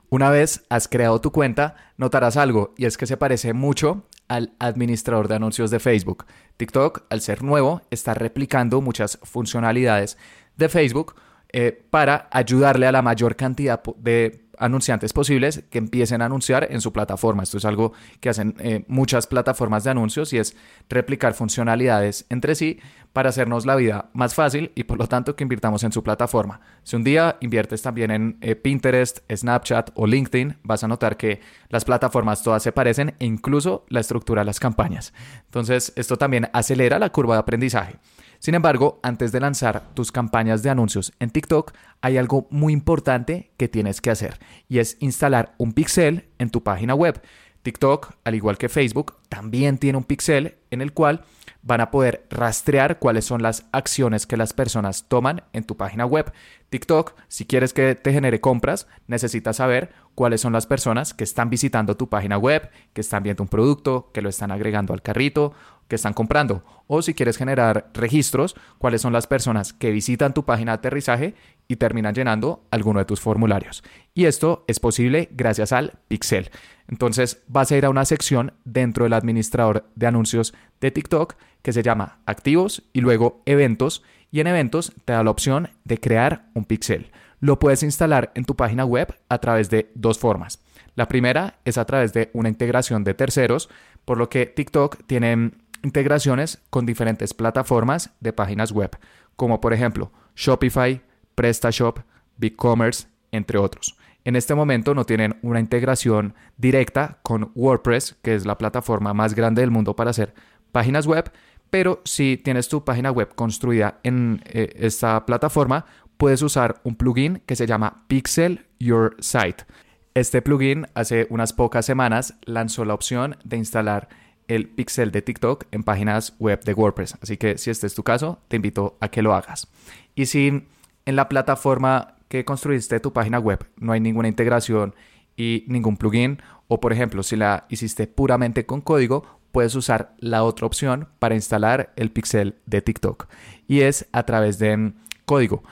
Una 0.09 0.29
vez 0.29 0.65
has 0.69 0.87
creado 0.87 1.21
tu 1.21 1.31
cuenta, 1.31 1.75
notarás 1.97 2.37
algo 2.37 2.73
y 2.77 2.85
es 2.85 2.97
que 2.97 3.07
se 3.07 3.17
parece 3.17 3.53
mucho 3.53 4.07
al 4.27 4.53
administrador 4.59 5.27
de 5.27 5.35
anuncios 5.35 5.71
de 5.71 5.79
Facebook. 5.79 6.25
TikTok, 6.57 7.03
al 7.09 7.21
ser 7.21 7.43
nuevo, 7.43 7.81
está 7.89 8.13
replicando 8.13 8.81
muchas 8.81 9.19
funcionalidades 9.23 10.17
de 10.55 10.69
Facebook 10.69 11.15
eh, 11.51 11.85
para 11.89 12.29
ayudarle 12.31 12.87
a 12.87 12.91
la 12.91 13.01
mayor 13.01 13.35
cantidad 13.35 13.81
de 13.97 14.42
anunciantes 14.57 15.13
posibles 15.13 15.63
que 15.69 15.77
empiecen 15.77 16.21
a 16.21 16.25
anunciar 16.25 16.67
en 16.69 16.81
su 16.81 16.93
plataforma. 16.93 17.43
Esto 17.43 17.57
es 17.57 17.65
algo 17.65 17.93
que 18.19 18.29
hacen 18.29 18.55
eh, 18.59 18.85
muchas 18.87 19.27
plataformas 19.27 19.83
de 19.83 19.91
anuncios 19.91 20.33
y 20.33 20.37
es 20.37 20.55
replicar 20.89 21.33
funcionalidades 21.33 22.25
entre 22.29 22.55
sí 22.55 22.79
para 23.13 23.29
hacernos 23.29 23.65
la 23.65 23.75
vida 23.75 24.09
más 24.13 24.33
fácil 24.33 24.71
y 24.75 24.85
por 24.85 24.97
lo 24.97 25.07
tanto 25.07 25.35
que 25.35 25.43
invirtamos 25.43 25.83
en 25.83 25.91
su 25.91 26.03
plataforma. 26.03 26.61
Si 26.83 26.95
un 26.95 27.03
día 27.03 27.37
inviertes 27.41 27.81
también 27.81 28.11
en 28.11 28.37
eh, 28.41 28.55
Pinterest, 28.55 29.19
Snapchat 29.31 29.91
o 29.95 30.07
LinkedIn, 30.07 30.57
vas 30.63 30.83
a 30.83 30.87
notar 30.87 31.17
que 31.17 31.39
las 31.69 31.85
plataformas 31.85 32.43
todas 32.43 32.63
se 32.63 32.71
parecen 32.71 33.15
e 33.19 33.25
incluso 33.25 33.85
la 33.89 33.99
estructura 33.99 34.41
de 34.41 34.45
las 34.45 34.59
campañas. 34.59 35.13
Entonces, 35.45 35.93
esto 35.95 36.17
también 36.17 36.49
acelera 36.53 36.99
la 36.99 37.11
curva 37.11 37.35
de 37.35 37.41
aprendizaje. 37.41 37.99
Sin 38.43 38.55
embargo, 38.55 38.99
antes 39.03 39.31
de 39.31 39.39
lanzar 39.39 39.93
tus 39.93 40.11
campañas 40.11 40.63
de 40.63 40.69
anuncios 40.69 41.13
en 41.21 41.29
TikTok, 41.29 41.71
hay 42.01 42.17
algo 42.17 42.45
muy 42.49 42.73
importante 42.73 43.53
que 43.55 43.69
tienes 43.69 44.01
que 44.01 44.11
hacer 44.11 44.37
y 44.67 44.79
es 44.79 44.97
instalar 44.99 45.55
un 45.57 45.71
pixel 45.71 46.27
en 46.39 46.49
tu 46.49 46.61
página 46.61 46.93
web. 46.93 47.21
TikTok, 47.61 48.15
al 48.25 48.35
igual 48.35 48.57
que 48.57 48.67
Facebook, 48.67 49.15
también 49.29 49.77
tiene 49.77 49.97
un 49.97 50.03
pixel 50.03 50.57
en 50.71 50.81
el 50.81 50.91
cual 50.91 51.23
van 51.61 51.79
a 51.79 51.89
poder 51.89 52.27
rastrear 52.29 52.99
cuáles 52.99 53.23
son 53.23 53.41
las 53.41 53.65
acciones 53.71 54.27
que 54.27 54.35
las 54.35 54.51
personas 54.51 55.07
toman 55.07 55.43
en 55.53 55.63
tu 55.63 55.77
página 55.77 56.05
web. 56.05 56.33
TikTok, 56.69 57.13
si 57.29 57.45
quieres 57.45 57.71
que 57.71 57.95
te 57.95 58.11
genere 58.11 58.41
compras, 58.41 58.87
necesitas 59.07 59.55
saber 59.55 59.93
cuáles 60.15 60.41
son 60.41 60.51
las 60.51 60.67
personas 60.67 61.13
que 61.13 61.23
están 61.23 61.49
visitando 61.49 61.95
tu 61.95 62.09
página 62.09 62.37
web, 62.37 62.69
que 62.91 62.99
están 62.99 63.23
viendo 63.23 63.41
un 63.41 63.47
producto, 63.47 64.11
que 64.13 64.21
lo 64.21 64.27
están 64.27 64.51
agregando 64.51 64.93
al 64.93 65.01
carrito 65.01 65.53
que 65.93 65.97
están 65.97 66.13
comprando. 66.13 66.63
O 66.87 67.03
si 67.03 67.13
quieres 67.13 67.37
generar 67.37 67.91
registros, 67.93 68.55
cuáles 68.79 69.03
son 69.03 69.13
las 69.13 69.27
personas 69.27 69.73
que 69.73 69.91
visitan 69.91 70.33
tu 70.33 70.43
página 70.43 70.71
de 70.71 70.77
aterrizaje 70.77 71.35
y 71.67 71.75
terminan 71.75 72.15
llenando 72.15 72.63
alguno 72.71 72.97
de 72.97 73.05
tus 73.05 73.19
formularios. 73.19 73.83
Y 74.15 74.25
esto 74.25 74.65
es 74.67 74.79
posible 74.79 75.29
gracias 75.33 75.71
al 75.71 75.99
Pixel. 76.07 76.49
Entonces 76.87 77.43
vas 77.47 77.71
a 77.71 77.77
ir 77.77 77.85
a 77.85 77.91
una 77.91 78.05
sección 78.05 78.53
dentro 78.65 79.03
del 79.03 79.13
administrador 79.13 79.85
de 79.93 80.07
anuncios 80.07 80.55
de 80.81 80.89
TikTok 80.89 81.35
que 81.61 81.73
se 81.73 81.83
llama 81.83 82.17
Activos 82.25 82.81
y 82.91 83.01
luego 83.01 83.43
Eventos. 83.45 84.01
Y 84.31 84.39
en 84.39 84.47
Eventos 84.47 84.93
te 85.05 85.13
da 85.13 85.23
la 85.23 85.29
opción 85.29 85.69
de 85.83 85.99
crear 85.99 86.47
un 86.55 86.65
Pixel. 86.65 87.11
Lo 87.39 87.59
puedes 87.59 87.83
instalar 87.83 88.31
en 88.33 88.45
tu 88.45 88.55
página 88.55 88.83
web 88.83 89.15
a 89.29 89.37
través 89.37 89.69
de 89.69 89.91
dos 89.93 90.17
formas. 90.17 90.59
La 90.95 91.07
primera 91.07 91.59
es 91.65 91.77
a 91.77 91.85
través 91.85 92.13
de 92.13 92.31
una 92.33 92.49
integración 92.49 93.03
de 93.03 93.13
terceros, 93.13 93.69
por 94.05 94.17
lo 94.17 94.29
que 94.29 94.47
TikTok 94.47 95.05
tiene 95.05 95.51
integraciones 95.83 96.61
con 96.69 96.85
diferentes 96.85 97.33
plataformas 97.33 98.11
de 98.19 98.33
páginas 98.33 98.71
web, 98.71 98.97
como 99.35 99.61
por 99.61 99.73
ejemplo 99.73 100.11
Shopify, 100.35 101.01
PrestaShop, 101.35 101.99
BigCommerce, 102.37 103.07
entre 103.31 103.57
otros. 103.57 103.97
En 104.25 104.35
este 104.35 104.55
momento 104.55 104.95
no 104.95 105.05
tienen 105.05 105.37
una 105.41 105.59
integración 105.59 106.33
directa 106.57 107.19
con 107.23 107.51
WordPress, 107.55 108.15
que 108.21 108.35
es 108.35 108.45
la 108.45 108.57
plataforma 108.57 109.13
más 109.13 109.35
grande 109.35 109.61
del 109.61 109.71
mundo 109.71 109.95
para 109.95 110.11
hacer 110.11 110.33
páginas 110.71 111.05
web, 111.05 111.31
pero 111.69 112.01
si 112.05 112.37
tienes 112.37 112.69
tu 112.69 112.85
página 112.85 113.11
web 113.11 113.35
construida 113.35 113.99
en 114.03 114.41
eh, 114.45 114.73
esta 114.77 115.25
plataforma, 115.25 115.85
puedes 116.17 116.41
usar 116.41 116.79
un 116.83 116.95
plugin 116.95 117.41
que 117.45 117.55
se 117.55 117.67
llama 117.67 118.05
Pixel 118.07 118.65
Your 118.79 119.15
Site. 119.19 119.65
Este 120.13 120.41
plugin 120.41 120.87
hace 120.93 121.27
unas 121.29 121.51
pocas 121.51 121.85
semanas 121.85 122.35
lanzó 122.43 122.85
la 122.85 122.93
opción 122.93 123.35
de 123.43 123.57
instalar 123.57 124.07
el 124.47 124.67
pixel 124.67 125.11
de 125.11 125.21
TikTok 125.21 125.65
en 125.71 125.83
páginas 125.83 126.35
web 126.39 126.63
de 126.63 126.73
WordPress. 126.73 127.17
Así 127.21 127.37
que 127.37 127.57
si 127.57 127.69
este 127.69 127.87
es 127.87 127.95
tu 127.95 128.03
caso, 128.03 128.39
te 128.47 128.57
invito 128.57 128.97
a 128.99 129.09
que 129.09 129.21
lo 129.21 129.33
hagas. 129.33 129.67
Y 130.15 130.25
si 130.27 130.67
en 131.05 131.15
la 131.15 131.29
plataforma 131.29 132.15
que 132.27 132.45
construiste 132.45 132.99
tu 132.99 133.13
página 133.13 133.39
web 133.39 133.65
no 133.77 133.93
hay 133.93 133.99
ninguna 133.99 134.27
integración 134.27 134.95
y 135.35 135.65
ningún 135.67 135.97
plugin, 135.97 136.41
o 136.67 136.79
por 136.79 136.93
ejemplo, 136.93 137.23
si 137.23 137.35
la 137.35 137.65
hiciste 137.69 138.07
puramente 138.07 138.65
con 138.65 138.81
código, 138.81 139.23
puedes 139.51 139.75
usar 139.75 140.15
la 140.17 140.43
otra 140.43 140.65
opción 140.65 141.09
para 141.19 141.35
instalar 141.35 141.93
el 141.95 142.11
pixel 142.11 142.55
de 142.65 142.81
TikTok. 142.81 143.27
Y 143.67 143.81
es 143.81 144.07
a 144.11 144.23
través 144.23 144.57
de 144.59 144.93
código. 145.25 145.63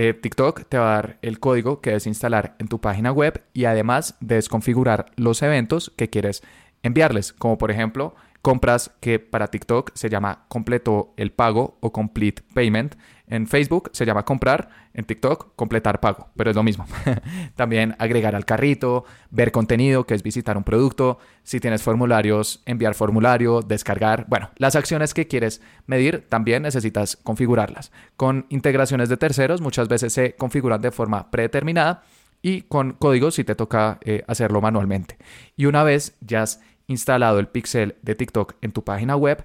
Eh, 0.00 0.14
TikTok 0.14 0.64
te 0.68 0.78
va 0.78 0.92
a 0.92 0.94
dar 0.94 1.18
el 1.22 1.40
código 1.40 1.80
que 1.80 1.90
debes 1.90 2.06
instalar 2.06 2.54
en 2.58 2.68
tu 2.68 2.80
página 2.80 3.10
web 3.10 3.42
y 3.52 3.64
además 3.64 4.16
debes 4.20 4.48
configurar 4.48 5.06
los 5.16 5.42
eventos 5.42 5.92
que 5.96 6.08
quieres 6.08 6.42
enviarles, 6.82 7.32
como 7.32 7.58
por 7.58 7.70
ejemplo 7.70 8.14
compras 8.42 8.90
que 9.00 9.18
para 9.18 9.48
TikTok 9.48 9.90
se 9.94 10.08
llama 10.08 10.44
completo 10.48 11.12
el 11.16 11.32
pago 11.32 11.76
o 11.80 11.92
complete 11.92 12.42
payment. 12.54 12.94
En 13.26 13.46
Facebook 13.46 13.90
se 13.92 14.06
llama 14.06 14.24
comprar, 14.24 14.70
en 14.94 15.04
TikTok 15.04 15.54
completar 15.54 16.00
pago, 16.00 16.28
pero 16.34 16.48
es 16.48 16.56
lo 16.56 16.62
mismo. 16.62 16.86
También 17.56 17.94
agregar 17.98 18.34
al 18.34 18.46
carrito, 18.46 19.04
ver 19.30 19.52
contenido, 19.52 20.04
que 20.04 20.14
es 20.14 20.22
visitar 20.22 20.56
un 20.56 20.64
producto, 20.64 21.18
si 21.42 21.60
tienes 21.60 21.82
formularios, 21.82 22.62
enviar 22.64 22.94
formulario, 22.94 23.60
descargar. 23.60 24.24
Bueno, 24.28 24.50
las 24.56 24.76
acciones 24.76 25.12
que 25.12 25.26
quieres 25.26 25.60
medir 25.86 26.26
también 26.26 26.62
necesitas 26.62 27.18
configurarlas. 27.18 27.92
Con 28.16 28.46
integraciones 28.48 29.10
de 29.10 29.18
terceros 29.18 29.60
muchas 29.60 29.88
veces 29.88 30.14
se 30.14 30.36
configuran 30.36 30.80
de 30.80 30.90
forma 30.90 31.30
predeterminada 31.30 32.02
y 32.48 32.62
con 32.62 32.92
código 32.92 33.30
si 33.30 33.44
te 33.44 33.54
toca 33.54 33.98
eh, 34.02 34.24
hacerlo 34.26 34.62
manualmente. 34.62 35.18
Y 35.56 35.66
una 35.66 35.82
vez 35.82 36.16
ya 36.20 36.42
has 36.42 36.60
instalado 36.86 37.38
el 37.38 37.48
pixel 37.48 37.96
de 38.00 38.14
TikTok 38.14 38.54
en 38.62 38.72
tu 38.72 38.82
página 38.84 39.16
web, 39.16 39.44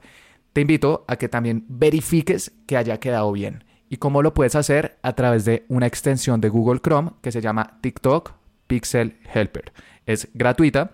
te 0.53 0.62
invito 0.62 1.03
a 1.07 1.17
que 1.17 1.27
también 1.27 1.65
verifiques 1.67 2.53
que 2.65 2.77
haya 2.77 3.00
quedado 3.00 3.31
bien. 3.33 3.65
¿Y 3.89 3.98
cómo 3.98 4.22
lo 4.22 4.33
puedes 4.33 4.55
hacer? 4.55 4.98
A 5.01 5.13
través 5.13 5.43
de 5.43 5.65
una 5.67 5.86
extensión 5.86 6.39
de 6.39 6.48
Google 6.48 6.79
Chrome 6.79 7.12
que 7.22 7.33
se 7.33 7.41
llama 7.41 7.77
TikTok 7.81 8.31
Pixel 8.67 9.17
Helper. 9.33 9.74
Es 10.05 10.29
gratuita 10.33 10.91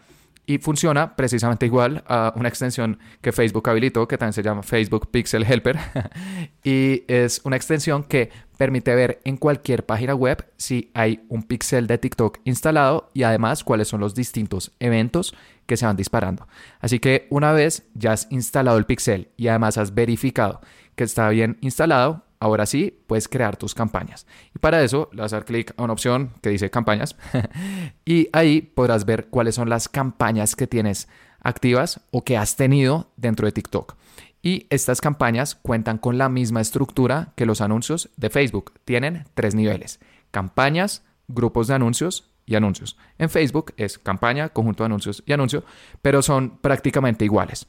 y 0.50 0.58
funciona 0.58 1.16
precisamente 1.16 1.68
igual 1.68 2.04
a 2.08 2.34
una 2.36 2.50
extensión 2.50 2.98
que 3.22 3.32
Facebook 3.32 3.70
habilitó, 3.70 4.08
que 4.08 4.18
también 4.18 4.34
se 4.34 4.42
llama 4.42 4.64
Facebook 4.64 5.12
Pixel 5.12 5.44
Helper. 5.44 5.78
y 6.64 7.04
es 7.08 7.42
una 7.44 7.56
extensión 7.56 8.04
que 8.04 8.32
permite 8.58 8.96
ver 8.96 9.22
en 9.26 9.38
cualquier 9.38 9.86
página 9.86 10.16
web 10.16 10.44
si 10.58 10.90
hay 10.96 11.24
un 11.30 11.44
pixel 11.44 11.86
de 11.86 12.00
TikTok 12.00 12.40
instalado 12.46 13.12
y 13.14 13.22
además 13.22 13.64
cuáles 13.64 13.90
son 13.90 14.00
los 14.00 14.16
distintos 14.16 14.72
eventos 14.80 15.36
que 15.68 15.78
se 15.78 15.86
van 15.86 15.96
disparando. 15.96 16.48
Así 16.80 16.98
que 16.98 17.28
una 17.30 17.52
vez 17.52 17.84
ya 17.94 18.14
has 18.14 18.26
instalado 18.32 18.80
el 18.80 18.88
pixel 18.88 19.30
y 19.38 19.50
además 19.50 19.78
has 19.78 19.94
verificado 19.94 20.62
que 20.96 21.04
está 21.04 21.30
bien 21.30 21.60
instalado, 21.62 22.26
Ahora 22.42 22.66
sí, 22.66 22.98
puedes 23.08 23.28
crear 23.28 23.58
tus 23.58 23.76
campañas. 23.76 24.26
Y 24.56 24.60
para 24.60 24.82
eso 24.82 25.10
le 25.12 25.22
vas 25.22 25.34
a 25.34 25.38
dar 25.38 25.46
clic 25.46 25.74
a 25.76 25.84
una 25.84 25.94
opción 25.94 26.32
que 26.42 26.50
dice 26.50 26.70
campañas. 26.70 27.18
y 28.06 28.30
ahí 28.32 28.62
podrás 28.62 29.06
ver 29.06 29.28
cuáles 29.28 29.56
son 29.56 29.70
las 29.70 29.90
campañas 29.90 30.56
que 30.56 30.68
tienes 30.68 31.10
activas 31.42 32.02
o 32.12 32.24
que 32.24 32.38
has 32.38 32.56
tenido 32.56 33.12
dentro 33.18 33.46
de 33.46 33.52
TikTok. 33.52 33.96
Y 34.42 34.68
estas 34.70 35.02
campañas 35.02 35.56
cuentan 35.56 35.98
con 35.98 36.18
la 36.18 36.30
misma 36.30 36.62
estructura 36.62 37.34
que 37.36 37.46
los 37.46 37.60
anuncios 37.60 38.10
de 38.16 38.30
Facebook. 38.30 38.74
Tienen 38.86 39.26
tres 39.34 39.54
niveles. 39.54 40.00
Campañas, 40.32 41.04
grupos 41.28 41.68
de 41.68 41.74
anuncios 41.74 42.32
y 42.46 42.56
anuncios. 42.56 42.98
En 43.18 43.30
Facebook 43.30 43.74
es 43.76 44.00
campaña, 44.00 44.50
conjunto 44.50 44.84
de 44.84 44.86
anuncios 44.86 45.24
y 45.26 45.34
anuncio, 45.34 45.66
pero 46.02 46.22
son 46.22 46.58
prácticamente 46.60 47.26
iguales. 47.26 47.68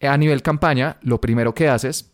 A 0.00 0.16
nivel 0.16 0.42
campaña, 0.42 0.96
lo 1.02 1.20
primero 1.20 1.54
que 1.54 1.68
haces 1.68 2.11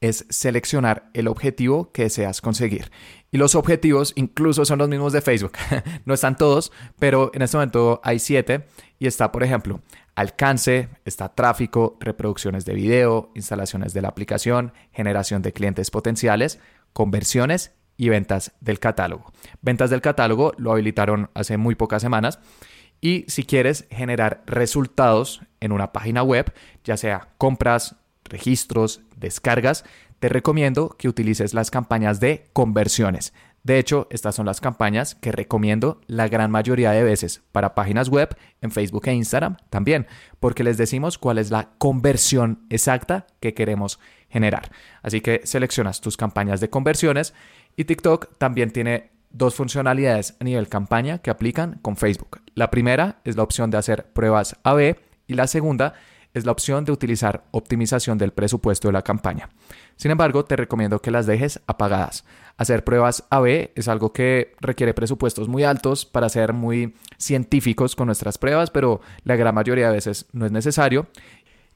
es 0.00 0.26
seleccionar 0.28 1.10
el 1.12 1.28
objetivo 1.28 1.92
que 1.92 2.04
deseas 2.04 2.40
conseguir. 2.40 2.90
Y 3.30 3.38
los 3.38 3.54
objetivos 3.54 4.12
incluso 4.16 4.64
son 4.64 4.78
los 4.78 4.88
mismos 4.88 5.12
de 5.12 5.20
Facebook. 5.20 5.52
no 6.04 6.14
están 6.14 6.36
todos, 6.36 6.72
pero 6.98 7.30
en 7.34 7.42
este 7.42 7.56
momento 7.56 8.00
hay 8.04 8.18
siete. 8.18 8.66
Y 8.98 9.06
está, 9.06 9.32
por 9.32 9.42
ejemplo, 9.42 9.80
alcance, 10.14 10.88
está 11.04 11.34
tráfico, 11.34 11.96
reproducciones 12.00 12.64
de 12.64 12.74
video, 12.74 13.30
instalaciones 13.34 13.92
de 13.92 14.02
la 14.02 14.08
aplicación, 14.08 14.72
generación 14.92 15.42
de 15.42 15.52
clientes 15.52 15.90
potenciales, 15.90 16.60
conversiones 16.92 17.72
y 17.96 18.08
ventas 18.08 18.52
del 18.60 18.78
catálogo. 18.78 19.32
Ventas 19.60 19.90
del 19.90 20.00
catálogo 20.00 20.52
lo 20.56 20.72
habilitaron 20.72 21.30
hace 21.34 21.56
muy 21.56 21.74
pocas 21.74 22.02
semanas. 22.02 22.38
Y 23.00 23.24
si 23.28 23.44
quieres 23.44 23.86
generar 23.90 24.42
resultados 24.46 25.42
en 25.60 25.72
una 25.72 25.92
página 25.92 26.22
web, 26.22 26.52
ya 26.82 26.96
sea 26.96 27.28
compras, 27.38 27.96
registros, 28.28 29.00
descargas, 29.16 29.84
te 30.18 30.28
recomiendo 30.28 30.90
que 30.98 31.08
utilices 31.08 31.54
las 31.54 31.70
campañas 31.70 32.20
de 32.20 32.46
conversiones. 32.52 33.32
De 33.64 33.78
hecho, 33.78 34.06
estas 34.10 34.34
son 34.34 34.46
las 34.46 34.60
campañas 34.60 35.14
que 35.16 35.32
recomiendo 35.32 36.00
la 36.06 36.28
gran 36.28 36.50
mayoría 36.50 36.92
de 36.92 37.02
veces 37.02 37.42
para 37.52 37.74
páginas 37.74 38.08
web, 38.08 38.36
en 38.62 38.70
Facebook 38.70 39.08
e 39.08 39.12
Instagram 39.12 39.56
también, 39.68 40.06
porque 40.40 40.64
les 40.64 40.78
decimos 40.78 41.18
cuál 41.18 41.38
es 41.38 41.50
la 41.50 41.70
conversión 41.78 42.64
exacta 42.70 43.26
que 43.40 43.54
queremos 43.54 43.98
generar. 44.28 44.70
Así 45.02 45.20
que 45.20 45.42
seleccionas 45.44 46.00
tus 46.00 46.16
campañas 46.16 46.60
de 46.60 46.70
conversiones 46.70 47.34
y 47.76 47.84
TikTok 47.84 48.38
también 48.38 48.70
tiene 48.70 49.10
dos 49.30 49.54
funcionalidades 49.54 50.36
a 50.40 50.44
nivel 50.44 50.68
campaña 50.68 51.18
que 51.18 51.30
aplican 51.30 51.78
con 51.82 51.96
Facebook. 51.96 52.40
La 52.54 52.70
primera 52.70 53.20
es 53.24 53.36
la 53.36 53.42
opción 53.42 53.70
de 53.70 53.78
hacer 53.78 54.06
pruebas 54.12 54.56
AB 54.62 54.96
y 55.26 55.34
la 55.34 55.46
segunda 55.46 55.92
es 55.92 55.98
la 56.46 56.52
opción 56.52 56.84
de 56.84 56.92
utilizar 56.92 57.44
optimización 57.50 58.18
del 58.18 58.32
presupuesto 58.32 58.88
de 58.88 58.92
la 58.92 59.02
campaña. 59.02 59.48
Sin 59.96 60.10
embargo, 60.10 60.44
te 60.44 60.56
recomiendo 60.56 61.00
que 61.00 61.10
las 61.10 61.26
dejes 61.26 61.60
apagadas. 61.66 62.24
Hacer 62.56 62.84
pruebas 62.84 63.24
AB 63.30 63.70
es 63.74 63.88
algo 63.88 64.12
que 64.12 64.54
requiere 64.60 64.94
presupuestos 64.94 65.48
muy 65.48 65.64
altos 65.64 66.04
para 66.04 66.28
ser 66.28 66.52
muy 66.52 66.94
científicos 67.16 67.96
con 67.96 68.06
nuestras 68.06 68.38
pruebas, 68.38 68.70
pero 68.70 69.00
la 69.24 69.36
gran 69.36 69.54
mayoría 69.54 69.88
de 69.88 69.94
veces 69.94 70.26
no 70.32 70.46
es 70.46 70.52
necesario. 70.52 71.08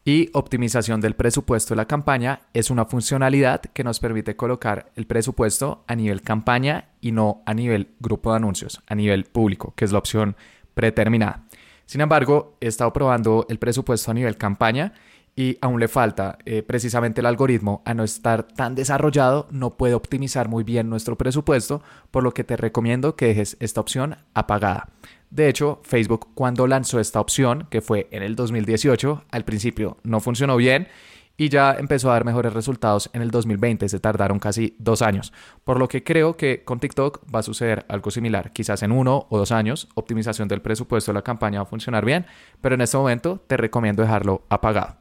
Y 0.05 0.31
optimización 0.33 1.01
del 1.01 1.15
presupuesto 1.15 1.75
de 1.75 1.77
la 1.77 1.87
campaña 1.87 2.41
es 2.53 2.71
una 2.71 2.87
funcionalidad 2.87 3.61
que 3.61 3.85
nos 3.85 4.01
permite 4.01 4.35
colocar 4.35 4.91
el 4.97 5.07
presupuesto 5.07 5.85
a 5.87 5.95
nivel 5.95 6.23
campaña 6.23 6.89
y 7.01 7.13
no 7.13 7.43
a 7.47 7.55
nivel 7.55 7.89
grupo 8.01 8.31
de 8.31 8.39
anuncios, 8.39 8.83
a 8.89 8.97
nivel 8.97 9.25
público, 9.25 9.75
que 9.77 9.85
es 9.85 9.93
la 9.93 9.99
opción 9.99 10.35
predeterminada. 10.75 11.45
Sin 11.93 12.01
embargo, 12.01 12.57
he 12.63 12.69
estado 12.69 12.91
probando 12.91 13.45
el 13.51 13.59
presupuesto 13.59 14.11
a 14.11 14.15
nivel 14.15 14.39
campaña 14.39 14.95
y 15.37 15.59
aún 15.61 15.79
le 15.79 15.89
falta 15.89 16.39
eh, 16.47 16.63
precisamente 16.63 17.21
el 17.21 17.27
algoritmo 17.27 17.83
a 17.85 17.93
no 17.93 18.03
estar 18.03 18.45
tan 18.45 18.75
desarrollado, 18.75 19.47
no 19.51 19.77
puede 19.77 19.93
optimizar 19.93 20.49
muy 20.49 20.65
bien 20.65 20.89
nuestro 20.89 21.19
presupuesto, 21.19 21.83
por 22.11 22.23
lo 22.23 22.33
que 22.33 22.45
te 22.45 22.57
recomiendo 22.57 23.15
que 23.15 23.27
dejes 23.27 23.59
esta 23.61 23.83
opción 23.83 24.17
apagada. 24.33 24.89
De 25.29 25.51
hecho, 25.51 25.83
Facebook 25.85 26.29
cuando 26.33 26.67
lanzó 26.67 26.99
esta 26.99 27.21
opción, 27.21 27.67
que 27.69 27.83
fue 27.83 28.09
en 28.11 28.23
el 28.23 28.37
2018, 28.37 29.25
al 29.31 29.45
principio 29.45 29.99
no 30.03 30.21
funcionó 30.21 30.57
bien 30.57 30.89
y 31.37 31.49
ya 31.49 31.73
empezó 31.79 32.11
a 32.11 32.15
dar 32.15 32.25
mejores 32.25 32.53
resultados 32.53 33.11
en 33.13 33.23
el 33.23 33.31
2020, 33.31 33.89
se 33.89 34.01
tardaron 34.01 34.39
casi 34.39 34.77
dos 34.79 35.03
años, 35.03 35.33
por 35.65 35.79
lo 35.79 35.89
que 35.89 36.05
creo 36.05 36.37
que 36.37 36.65
con 36.65 36.81
TikTok 36.81 37.23
va 37.35 37.41
a 37.41 37.43
suceder 37.43 37.85
algo 37.89 38.11
similar, 38.11 38.53
quizás 38.53 38.83
en 38.83 38.93
uno 38.93 39.27
o 39.31 39.39
dos 39.39 39.53
años, 39.53 39.89
optimización 39.95 40.49
del 40.49 40.63
presupuesto 40.63 41.13
de 41.13 41.15
la 41.15 41.23
campaña 41.23 41.61
va 41.61 41.65
a 41.65 41.67
funcionar 41.67 42.05
bien, 42.05 42.27
pero 42.61 42.75
en 42.75 42.81
este 42.81 42.97
momento 42.97 43.43
te 43.47 43.57
recomiendo 43.57 44.03
dejarlo 44.03 44.45
apagado. 44.49 44.97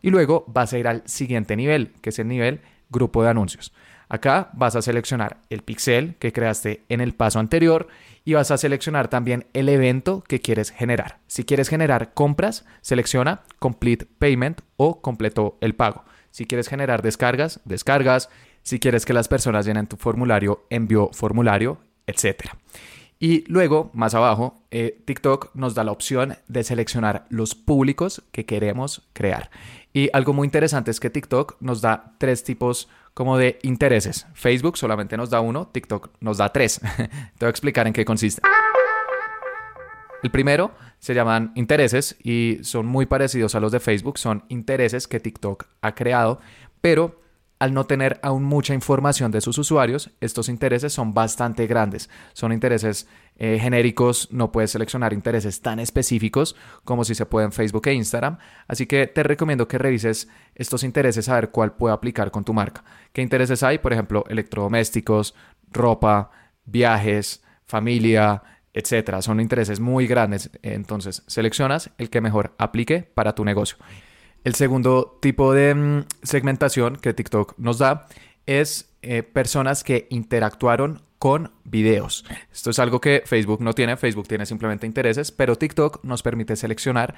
Y 0.00 0.10
luego 0.10 0.44
vas 0.48 0.72
a 0.72 0.78
ir 0.78 0.86
al 0.86 1.02
siguiente 1.06 1.56
nivel, 1.56 1.92
que 2.02 2.10
es 2.10 2.18
el 2.18 2.28
nivel 2.28 2.60
grupo 2.90 3.22
de 3.22 3.30
anuncios. 3.30 3.72
Acá 4.08 4.50
vas 4.52 4.76
a 4.76 4.82
seleccionar 4.82 5.38
el 5.48 5.62
pixel 5.62 6.16
que 6.16 6.32
creaste 6.32 6.84
en 6.88 7.00
el 7.00 7.14
paso 7.14 7.38
anterior 7.38 7.88
y 8.24 8.34
vas 8.34 8.50
a 8.50 8.58
seleccionar 8.58 9.08
también 9.08 9.46
el 9.52 9.68
evento 9.68 10.22
que 10.26 10.40
quieres 10.40 10.70
generar. 10.70 11.18
Si 11.26 11.44
quieres 11.44 11.68
generar 11.68 12.14
compras, 12.14 12.64
selecciona 12.80 13.42
Complete 13.58 14.06
Payment 14.18 14.62
o 14.76 15.02
completo 15.02 15.58
el 15.60 15.74
pago. 15.74 16.04
Si 16.30 16.46
quieres 16.46 16.68
generar 16.68 17.02
descargas, 17.02 17.60
descargas. 17.64 18.30
Si 18.62 18.80
quieres 18.80 19.04
que 19.04 19.12
las 19.12 19.28
personas 19.28 19.66
llenen 19.66 19.86
tu 19.86 19.96
formulario, 19.96 20.66
envío 20.70 21.10
formulario, 21.12 21.78
etc. 22.06 22.46
Y 23.20 23.44
luego, 23.46 23.90
más 23.92 24.14
abajo, 24.14 24.64
eh, 24.70 25.02
TikTok 25.04 25.54
nos 25.54 25.74
da 25.74 25.84
la 25.84 25.92
opción 25.92 26.36
de 26.48 26.64
seleccionar 26.64 27.26
los 27.28 27.54
públicos 27.54 28.22
que 28.32 28.46
queremos 28.46 29.06
crear. 29.12 29.50
Y 29.92 30.10
algo 30.12 30.32
muy 30.32 30.46
interesante 30.46 30.90
es 30.90 30.98
que 30.98 31.10
TikTok 31.10 31.56
nos 31.60 31.82
da 31.82 32.14
tres 32.18 32.42
tipos 32.42 32.88
como 33.14 33.38
de 33.38 33.58
intereses. 33.62 34.26
Facebook 34.34 34.76
solamente 34.76 35.16
nos 35.16 35.30
da 35.30 35.40
uno, 35.40 35.68
TikTok 35.68 36.10
nos 36.20 36.38
da 36.38 36.52
tres. 36.52 36.80
Te 36.98 37.08
voy 37.40 37.46
a 37.46 37.50
explicar 37.50 37.86
en 37.86 37.92
qué 37.92 38.04
consiste. 38.04 38.42
El 40.22 40.30
primero 40.30 40.72
se 40.98 41.14
llaman 41.14 41.52
intereses 41.54 42.16
y 42.22 42.58
son 42.62 42.86
muy 42.86 43.06
parecidos 43.06 43.54
a 43.54 43.60
los 43.60 43.72
de 43.72 43.80
Facebook, 43.80 44.18
son 44.18 44.44
intereses 44.48 45.06
que 45.06 45.20
TikTok 45.20 45.66
ha 45.82 45.94
creado, 45.94 46.40
pero 46.80 47.20
al 47.58 47.72
no 47.72 47.84
tener 47.84 48.18
aún 48.22 48.42
mucha 48.42 48.74
información 48.74 49.30
de 49.30 49.40
sus 49.40 49.58
usuarios, 49.58 50.10
estos 50.20 50.48
intereses 50.48 50.92
son 50.92 51.14
bastante 51.14 51.66
grandes. 51.66 52.10
Son 52.32 52.52
intereses 52.52 53.06
eh, 53.36 53.58
genéricos, 53.60 54.28
no 54.30 54.52
puedes 54.52 54.70
seleccionar 54.70 55.12
intereses 55.12 55.60
tan 55.60 55.80
específicos 55.80 56.54
como 56.84 57.04
si 57.04 57.14
se 57.14 57.26
puede 57.26 57.46
en 57.46 57.52
Facebook 57.52 57.88
e 57.88 57.94
Instagram. 57.94 58.38
Así 58.68 58.86
que 58.86 59.06
te 59.06 59.22
recomiendo 59.22 59.66
que 59.66 59.78
revises 59.78 60.28
estos 60.54 60.84
intereses 60.84 61.28
a 61.28 61.34
ver 61.34 61.50
cuál 61.50 61.72
puede 61.72 61.94
aplicar 61.94 62.30
con 62.30 62.44
tu 62.44 62.52
marca. 62.52 62.84
¿Qué 63.12 63.22
intereses 63.22 63.62
hay? 63.62 63.78
Por 63.78 63.92
ejemplo, 63.92 64.24
electrodomésticos, 64.28 65.34
ropa, 65.72 66.30
viajes, 66.64 67.42
familia, 67.66 68.42
etcétera. 68.72 69.20
Son 69.20 69.40
intereses 69.40 69.80
muy 69.80 70.06
grandes. 70.06 70.50
Entonces, 70.62 71.22
seleccionas 71.26 71.90
el 71.98 72.10
que 72.10 72.20
mejor 72.20 72.54
aplique 72.58 73.02
para 73.02 73.34
tu 73.34 73.44
negocio. 73.44 73.78
El 74.44 74.54
segundo 74.54 75.18
tipo 75.22 75.52
de 75.54 75.74
mm, 75.74 76.04
segmentación 76.22 76.96
que 76.96 77.14
TikTok 77.14 77.54
nos 77.56 77.78
da 77.78 78.06
es 78.46 78.94
eh, 79.02 79.22
personas 79.22 79.82
que 79.84 80.06
interactuaron 80.10 81.02
con 81.24 81.52
videos. 81.64 82.22
Esto 82.52 82.68
es 82.68 82.78
algo 82.78 83.00
que 83.00 83.22
Facebook 83.24 83.62
no 83.62 83.72
tiene, 83.72 83.96
Facebook 83.96 84.28
tiene 84.28 84.44
simplemente 84.44 84.86
intereses, 84.86 85.32
pero 85.32 85.56
TikTok 85.56 86.04
nos 86.04 86.22
permite 86.22 86.54
seleccionar 86.54 87.14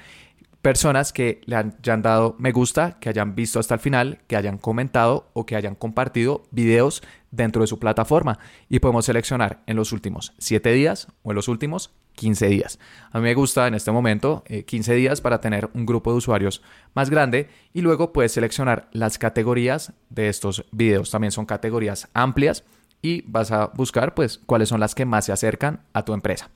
personas 0.61 1.11
que 1.11 1.41
le 1.43 1.57
hayan 1.57 2.01
dado 2.03 2.37
me 2.39 2.53
gusta, 2.53 2.99
que 3.01 3.09
hayan 3.09 3.35
visto 3.35 3.59
hasta 3.59 3.73
el 3.73 3.81
final, 3.81 4.19
que 4.27 4.37
hayan 4.37 4.59
comentado 4.59 5.29
o 5.33 5.45
que 5.45 5.57
hayan 5.57 5.75
compartido 5.75 6.43
videos 6.51 7.03
dentro 7.31 7.63
de 7.63 7.67
su 7.67 7.79
plataforma. 7.79 8.39
Y 8.69 8.79
podemos 8.79 9.03
seleccionar 9.03 9.61
en 9.67 9.75
los 9.75 9.91
últimos 9.91 10.31
7 10.37 10.71
días 10.71 11.09
o 11.23 11.31
en 11.31 11.35
los 11.35 11.49
últimos 11.49 11.93
15 12.13 12.47
días. 12.47 12.79
A 13.11 13.17
mí 13.17 13.25
me 13.25 13.33
gusta 13.33 13.67
en 13.67 13.73
este 13.73 13.91
momento 13.91 14.45
15 14.67 14.93
eh, 14.93 14.95
días 14.95 15.19
para 15.19 15.41
tener 15.41 15.69
un 15.73 15.85
grupo 15.85 16.11
de 16.11 16.19
usuarios 16.19 16.61
más 16.93 17.09
grande 17.09 17.49
y 17.73 17.81
luego 17.81 18.13
puedes 18.13 18.31
seleccionar 18.31 18.87
las 18.93 19.17
categorías 19.17 19.91
de 20.09 20.29
estos 20.29 20.63
videos. 20.71 21.11
También 21.11 21.31
son 21.31 21.45
categorías 21.45 22.07
amplias 22.13 22.63
y 23.01 23.21
vas 23.27 23.51
a 23.51 23.67
buscar 23.67 24.13
pues 24.13 24.39
cuáles 24.45 24.69
son 24.69 24.79
las 24.79 24.95
que 24.95 25.05
más 25.05 25.25
se 25.25 25.31
acercan 25.31 25.81
a 25.93 26.03
tu 26.03 26.13
empresa. 26.13 26.49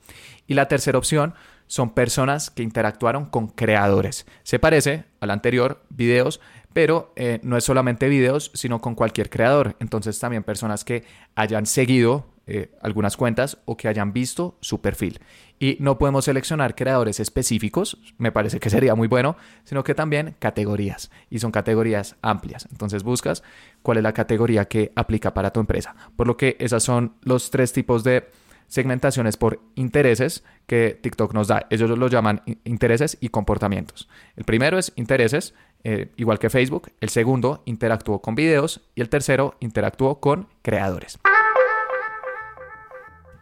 Y 0.46 0.54
la 0.54 0.68
tercera 0.68 0.98
opción 0.98 1.34
son 1.66 1.94
personas 1.94 2.50
que 2.50 2.62
interactuaron 2.62 3.26
con 3.26 3.48
creadores. 3.48 4.26
Se 4.42 4.58
parece 4.58 5.04
al 5.20 5.30
anterior, 5.30 5.82
videos, 5.88 6.40
pero 6.72 7.12
eh, 7.16 7.40
no 7.42 7.56
es 7.56 7.64
solamente 7.64 8.08
videos, 8.08 8.50
sino 8.54 8.80
con 8.80 8.94
cualquier 8.94 9.30
creador. 9.30 9.76
Entonces 9.78 10.18
también 10.18 10.42
personas 10.42 10.84
que 10.84 11.04
hayan 11.34 11.66
seguido 11.66 12.26
eh, 12.46 12.70
algunas 12.82 13.16
cuentas 13.16 13.58
o 13.66 13.76
que 13.76 13.88
hayan 13.88 14.12
visto 14.12 14.58
su 14.60 14.80
perfil. 14.80 15.20
Y 15.62 15.76
no 15.78 15.96
podemos 15.96 16.24
seleccionar 16.24 16.74
creadores 16.74 17.20
específicos, 17.20 17.96
me 18.18 18.32
parece 18.32 18.58
que 18.58 18.68
sería 18.68 18.96
muy 18.96 19.06
bueno, 19.06 19.36
sino 19.62 19.84
que 19.84 19.94
también 19.94 20.34
categorías. 20.40 21.12
Y 21.30 21.38
son 21.38 21.52
categorías 21.52 22.16
amplias. 22.20 22.66
Entonces 22.72 23.04
buscas 23.04 23.44
cuál 23.80 23.98
es 23.98 24.02
la 24.02 24.12
categoría 24.12 24.64
que 24.64 24.90
aplica 24.96 25.34
para 25.34 25.52
tu 25.52 25.60
empresa. 25.60 25.94
Por 26.16 26.26
lo 26.26 26.36
que 26.36 26.56
esos 26.58 26.82
son 26.82 27.14
los 27.22 27.52
tres 27.52 27.72
tipos 27.72 28.02
de 28.02 28.28
segmentaciones 28.66 29.36
por 29.36 29.60
intereses 29.76 30.42
que 30.66 30.98
TikTok 31.00 31.32
nos 31.32 31.46
da. 31.46 31.64
Ellos 31.70 31.96
lo 31.96 32.08
llaman 32.08 32.42
intereses 32.64 33.16
y 33.20 33.28
comportamientos. 33.28 34.08
El 34.34 34.42
primero 34.42 34.78
es 34.78 34.92
intereses, 34.96 35.54
eh, 35.84 36.10
igual 36.16 36.40
que 36.40 36.50
Facebook. 36.50 36.90
El 37.00 37.10
segundo, 37.10 37.62
interactuó 37.66 38.20
con 38.20 38.34
videos. 38.34 38.80
Y 38.96 39.00
el 39.00 39.08
tercero, 39.08 39.54
interactuó 39.60 40.18
con 40.18 40.48
creadores. 40.62 41.20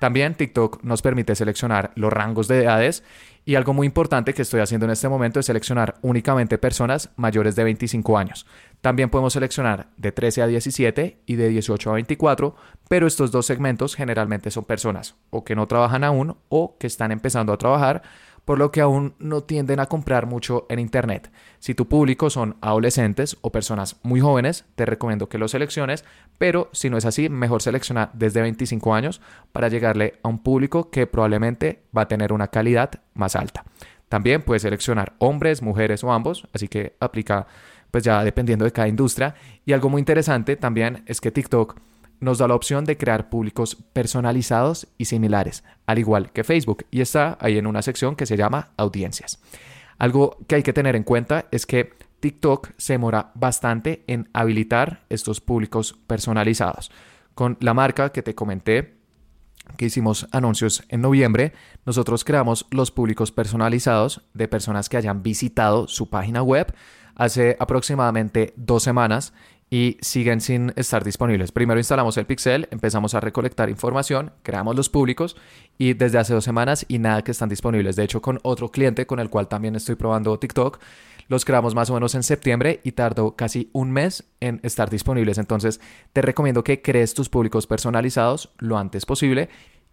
También 0.01 0.35
TikTok 0.35 0.83
nos 0.83 1.03
permite 1.03 1.35
seleccionar 1.35 1.93
los 1.95 2.11
rangos 2.11 2.49
de 2.49 2.65
edades 2.65 3.05
y 3.45 3.55
algo 3.55 3.75
muy 3.75 3.87
importante 3.87 4.33
que 4.33 4.43
estoy 4.43 4.61
haciendo 4.61 4.87
en 4.87 4.93
este 4.93 5.11
momento 5.11 5.41
es 5.41 5.47
seleccionar 5.47 5.97
únicamente 6.01 6.57
personas 6.57 7.11
mayores 7.17 7.55
de 7.55 7.65
25 7.65 8.17
años. 8.17 8.47
También 8.81 9.11
podemos 9.11 9.35
seleccionar 9.35 9.89
de 9.99 10.11
13 10.11 10.43
a 10.43 10.47
17 10.47 11.21
y 11.27 11.37
de 11.37 11.49
18 11.51 11.91
a 11.91 11.93
24, 11.95 12.57
pero 12.89 13.07
estos 13.07 13.31
dos 13.31 13.45
segmentos 13.45 13.95
generalmente 13.95 14.51
son 14.51 14.65
personas 14.65 15.17
o 15.29 15.45
que 15.45 15.55
no 15.55 15.69
trabajan 15.69 16.03
aún 16.03 16.39
o 16.49 16.79
que 16.79 16.87
están 16.87 17.13
empezando 17.13 17.53
a 17.53 17.59
trabajar 17.59 18.01
por 18.45 18.59
lo 18.59 18.71
que 18.71 18.81
aún 18.81 19.15
no 19.19 19.43
tienden 19.43 19.81
a 19.81 19.87
comprar 19.87 20.27
mucho 20.27 20.67
en 20.69 20.79
Internet. 20.79 21.31
Si 21.59 21.75
tu 21.75 21.89
público 21.89 22.31
son 22.31 22.57
adolescentes 22.61 23.37
o 23.41 23.53
personas 23.53 23.97
muy 24.03 24.21
jóvenes, 24.21 24.65
te 24.75 24.87
recomiendo 24.87 25.29
que 25.29 25.39
lo 25.39 25.49
selecciones, 25.49 26.05
pero 26.39 26.69
si 26.73 26.91
no 26.91 26.97
es 26.97 27.05
así, 27.05 27.29
mejor 27.29 27.63
selecciona 27.63 28.11
desde 28.13 28.43
25 28.43 28.95
años 28.95 29.21
para 29.53 29.69
llegarle 29.69 30.19
a 30.23 30.29
un 30.29 30.43
público 30.43 30.91
que 30.91 31.07
probablemente 31.07 31.83
va 31.97 32.03
a 32.03 32.09
tener 32.09 32.33
una 32.33 32.49
calidad 32.49 32.91
más 33.15 33.37
alta. 33.37 33.65
También 34.09 34.43
puedes 34.43 34.63
seleccionar 34.63 35.15
hombres, 35.19 35.63
mujeres 35.63 36.03
o 36.03 36.13
ambos, 36.13 36.49
así 36.53 36.67
que 36.67 36.97
aplica 36.99 37.47
pues 37.91 38.05
ya 38.05 38.25
dependiendo 38.25 38.65
de 38.65 38.73
cada 38.73 38.89
industria. 38.89 39.35
Y 39.65 39.73
algo 39.73 39.89
muy 39.89 40.01
interesante 40.01 40.57
también 40.57 41.03
es 41.07 41.21
que 41.21 41.31
TikTok 41.31 41.77
nos 42.21 42.39
da 42.39 42.49
la 42.49 42.55
opción 42.55 42.85
de 42.85 42.97
crear 42.97 43.29
públicos 43.31 43.77
personalizados 43.93 44.89
y 44.99 45.07
similares, 45.07 45.65
al 45.87 45.99
igual 45.99 46.33
que 46.33 46.45
Facebook, 46.45 46.85
y 46.91 47.01
está 47.01 47.37
ahí 47.41 47.59
en 47.59 47.67
una 47.67 47.83
sección 47.83 48.15
que 48.15 48.27
se 48.27 48.37
llama 48.37 48.71
audiencias. 48.77 49.41
Algo 49.99 50.39
que 50.47 50.57
hay 50.57 50.63
que 50.63 50.73
tener 50.73 50.97
en 50.97 51.03
cuenta 51.03 51.47
es 51.51 51.67
que 51.67 51.93
TikTok 52.21 52.71
se 52.77 52.95
demora 52.95 53.33
bastante 53.35 54.05
en 54.07 54.29
habilitar 54.33 55.05
estos 55.09 55.41
públicos 55.41 55.99
personalizados. 56.07 56.91
Con 57.35 57.57
la 57.61 57.75
marca 57.75 58.13
que 58.13 58.23
te 58.23 58.35
comenté, 58.35 58.99
que 59.77 59.87
hicimos 59.87 60.27
anuncios 60.33 60.85
en 60.89 61.01
noviembre, 61.01 61.53
nosotros 61.87 62.25
creamos 62.25 62.67
los 62.71 62.91
públicos 62.91 63.33
personalizados 63.33 64.23
de 64.35 64.49
personas 64.49 64.89
que 64.89 64.97
hayan 64.97 65.23
visitado 65.23 65.89
su 65.89 66.11
página 66.11 66.43
web 66.43 66.75
hace 67.15 67.57
aproximadamente 67.61 68.55
dos 68.57 68.83
semanas 68.83 69.35
y 69.71 69.97
siguen 70.01 70.41
sin 70.41 70.73
estar 70.75 71.05
disponibles. 71.05 71.53
Primero 71.53 71.79
instalamos 71.79 72.17
el 72.17 72.27
pixel, 72.27 72.67
empezamos 72.73 73.15
a 73.15 73.21
recolectar 73.21 73.71
información, 73.71 74.33
creamos 74.43 74.75
los 74.75 74.89
públicos 74.89 75.37
y 75.79 75.95
desde 75.95 76.19
hace 76.19 76.35
dos 76.35 76.45
semanas 76.45 76.85
y 76.89 76.99
nada 76.99 77.23
que 77.23 77.31
están 77.31 77.49
disponibles. 77.49 77.95
De 77.95 78.03
hecho, 78.03 78.21
con 78.21 78.41
otro 78.43 78.71
cliente 78.71 79.07
con 79.07 79.21
el 79.21 79.31
cual 79.31 79.47
también 79.47 79.77
estoy 79.77 79.95
probando 79.95 80.39
TikTok, 80.39 80.81
los 81.29 81.45
creamos 81.45 81.77
más 81.77 81.89
o 81.89 81.95
menos 81.95 82.17
en 82.17 82.25
septiembre 82.25 82.81
y 82.83 82.93
tardó 82.93 83.37
casi 83.37 83.71
un 83.73 83.93
mes 83.93 84.25
en 84.41 84.59
estar 84.65 84.91
disponibles. 84.91 85.39
Entonces, 85.39 85.81
te 86.13 86.23
recomiendo 86.23 86.65
que 86.65 86.83
crees 86.83 87.15
tus 87.15 87.29
públicos 87.29 87.69
personalizados 87.69 88.53
lo 88.59 88.77
antes 88.77 89.07
posible 89.07 89.49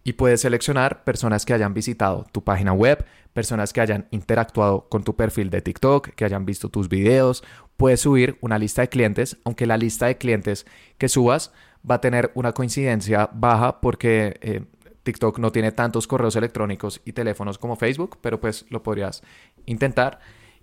y 0.08 0.14
puedes 0.14 0.40
seleccionar 0.40 1.04
personas 1.04 1.44
que 1.44 1.52
hayan 1.52 1.74
visitado 1.74 2.24
tu 2.32 2.42
página 2.42 2.72
web, 2.72 3.04
personas 3.34 3.74
que 3.74 3.82
hayan 3.82 4.08
interactuado 4.10 4.88
con 4.88 5.04
tu 5.04 5.16
perfil 5.16 5.50
de 5.50 5.60
TikTok, 5.60 6.14
que 6.14 6.24
hayan 6.24 6.46
visto 6.46 6.70
tus 6.70 6.88
videos. 6.88 7.44
Puedes 7.76 8.00
subir 8.00 8.38
una 8.40 8.58
lista 8.58 8.80
de 8.80 8.88
clientes, 8.88 9.36
aunque 9.44 9.66
la 9.66 9.76
lista 9.76 10.06
de 10.06 10.16
clientes 10.16 10.64
que 10.96 11.10
subas 11.10 11.52
va 11.88 11.96
a 11.96 12.00
tener 12.00 12.32
una 12.34 12.52
coincidencia 12.54 13.28
baja 13.34 13.82
porque 13.82 14.38
eh, 14.40 14.64
TikTok 15.02 15.40
no 15.40 15.52
tiene 15.52 15.72
tantos 15.72 16.06
correos 16.06 16.36
electrónicos 16.36 17.02
y 17.04 17.12
teléfonos 17.12 17.58
como 17.58 17.76
Facebook, 17.76 18.16
pero 18.22 18.40
pues 18.40 18.64
lo 18.70 18.82
podrías 18.82 19.22
intentar. 19.66 20.20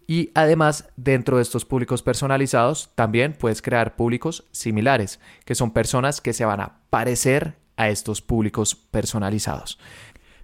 Y 0.08 0.32
además, 0.34 0.90
dentro 0.98 1.38
de 1.38 1.44
estos 1.44 1.66
públicos 1.66 2.02
personalizados, 2.02 2.90
también 2.96 3.34
puedes 3.34 3.62
crear 3.62 3.96
públicos 3.96 4.48
similares, 4.50 5.20
que 5.46 5.54
son 5.54 5.70
personas 5.70 6.20
que 6.20 6.34
se 6.34 6.46
van 6.46 6.62
a 6.62 6.80
parecer 6.90 7.64
a 7.78 7.90
estos 7.90 8.22
públicos 8.22 8.76
personalizados. 8.76 9.80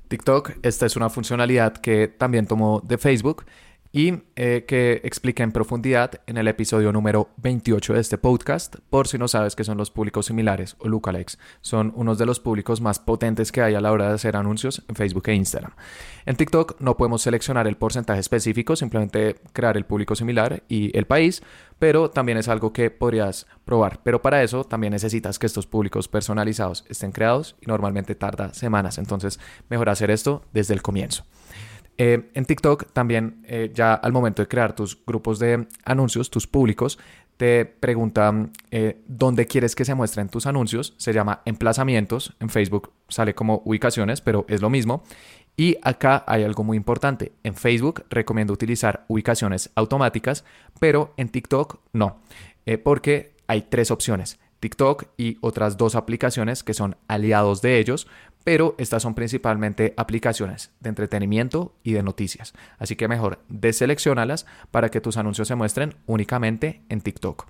TikTok, 0.07 0.57
esta 0.61 0.85
es 0.85 0.95
una 0.95 1.09
funcionalidad 1.09 1.77
que 1.77 2.07
también 2.09 2.45
tomó 2.45 2.81
de 2.81 2.97
Facebook 2.97 3.45
y 3.93 4.23
eh, 4.35 4.65
que 4.67 5.01
expliqué 5.03 5.43
en 5.43 5.51
profundidad 5.51 6.21
en 6.25 6.37
el 6.37 6.47
episodio 6.47 6.93
número 6.93 7.29
28 7.37 7.93
de 7.93 7.99
este 7.99 8.17
podcast, 8.17 8.77
por 8.89 9.07
si 9.07 9.17
no 9.17 9.27
sabes 9.27 9.55
qué 9.55 9.63
son 9.63 9.77
los 9.77 9.91
públicos 9.91 10.27
similares 10.27 10.75
o 10.79 10.87
lookalikes. 10.87 11.37
Son 11.61 11.91
unos 11.95 12.17
de 12.17 12.25
los 12.25 12.39
públicos 12.39 12.79
más 12.79 12.99
potentes 12.99 13.51
que 13.51 13.61
hay 13.61 13.75
a 13.75 13.81
la 13.81 13.91
hora 13.91 14.07
de 14.07 14.13
hacer 14.13 14.37
anuncios 14.37 14.83
en 14.87 14.95
Facebook 14.95 15.27
e 15.27 15.35
Instagram. 15.35 15.73
En 16.25 16.37
TikTok 16.37 16.79
no 16.79 16.95
podemos 16.95 17.21
seleccionar 17.21 17.67
el 17.67 17.75
porcentaje 17.75 18.21
específico, 18.21 18.75
simplemente 18.75 19.35
crear 19.51 19.75
el 19.75 19.85
público 19.85 20.15
similar 20.15 20.63
y 20.69 20.97
el 20.97 21.05
país, 21.05 21.43
pero 21.77 22.09
también 22.09 22.37
es 22.37 22.47
algo 22.47 22.71
que 22.71 22.91
podrías 22.91 23.47
probar. 23.65 23.99
Pero 24.03 24.21
para 24.21 24.41
eso 24.41 24.63
también 24.63 24.91
necesitas 24.91 25.37
que 25.37 25.47
estos 25.47 25.67
públicos 25.67 26.07
personalizados 26.07 26.85
estén 26.87 27.11
creados 27.11 27.57
y 27.59 27.65
normalmente 27.65 28.15
tarda 28.15 28.53
semanas, 28.53 28.97
entonces 28.97 29.39
mejor 29.69 29.89
hacer 29.89 30.11
esto 30.11 30.45
desde 30.53 30.73
el 30.73 30.81
comienzo. 30.81 31.25
Eh, 32.03 32.31
en 32.33 32.45
TikTok 32.45 32.93
también, 32.93 33.43
eh, 33.45 33.71
ya 33.75 33.93
al 33.93 34.11
momento 34.11 34.41
de 34.41 34.47
crear 34.47 34.73
tus 34.73 34.97
grupos 35.05 35.37
de 35.37 35.67
anuncios, 35.85 36.31
tus 36.31 36.47
públicos, 36.47 36.97
te 37.37 37.63
preguntan 37.63 38.53
eh, 38.71 39.03
dónde 39.05 39.45
quieres 39.45 39.75
que 39.75 39.85
se 39.85 39.93
muestren 39.93 40.27
tus 40.27 40.47
anuncios. 40.47 40.95
Se 40.97 41.13
llama 41.13 41.43
emplazamientos. 41.45 42.35
En 42.39 42.49
Facebook 42.49 42.91
sale 43.07 43.35
como 43.35 43.61
ubicaciones, 43.65 44.19
pero 44.19 44.45
es 44.49 44.63
lo 44.63 44.71
mismo. 44.71 45.03
Y 45.55 45.77
acá 45.83 46.23
hay 46.25 46.43
algo 46.43 46.63
muy 46.63 46.75
importante. 46.75 47.33
En 47.43 47.53
Facebook 47.53 48.03
recomiendo 48.09 48.51
utilizar 48.51 49.05
ubicaciones 49.07 49.69
automáticas, 49.75 50.43
pero 50.79 51.13
en 51.17 51.29
TikTok 51.29 51.81
no, 51.93 52.17
porque 52.83 53.35
hay 53.45 53.61
tres 53.61 53.91
opciones. 53.91 54.39
TikTok 54.59 55.05
y 55.17 55.37
otras 55.41 55.77
dos 55.77 55.95
aplicaciones 55.95 56.63
que 56.63 56.73
son 56.73 56.95
aliados 57.07 57.61
de 57.61 57.79
ellos, 57.79 58.07
pero 58.43 58.75
estas 58.77 59.03
son 59.03 59.15
principalmente 59.15 59.93
aplicaciones 59.97 60.71
de 60.79 60.89
entretenimiento 60.89 61.75
y 61.83 61.93
de 61.93 62.03
noticias. 62.03 62.53
Así 62.79 62.95
que 62.95 63.07
mejor 63.07 63.39
deseleccionalas 63.49 64.45
para 64.71 64.89
que 64.89 65.01
tus 65.01 65.17
anuncios 65.17 65.47
se 65.47 65.55
muestren 65.55 65.95
únicamente 66.05 66.81
en 66.89 67.01
TikTok. 67.01 67.47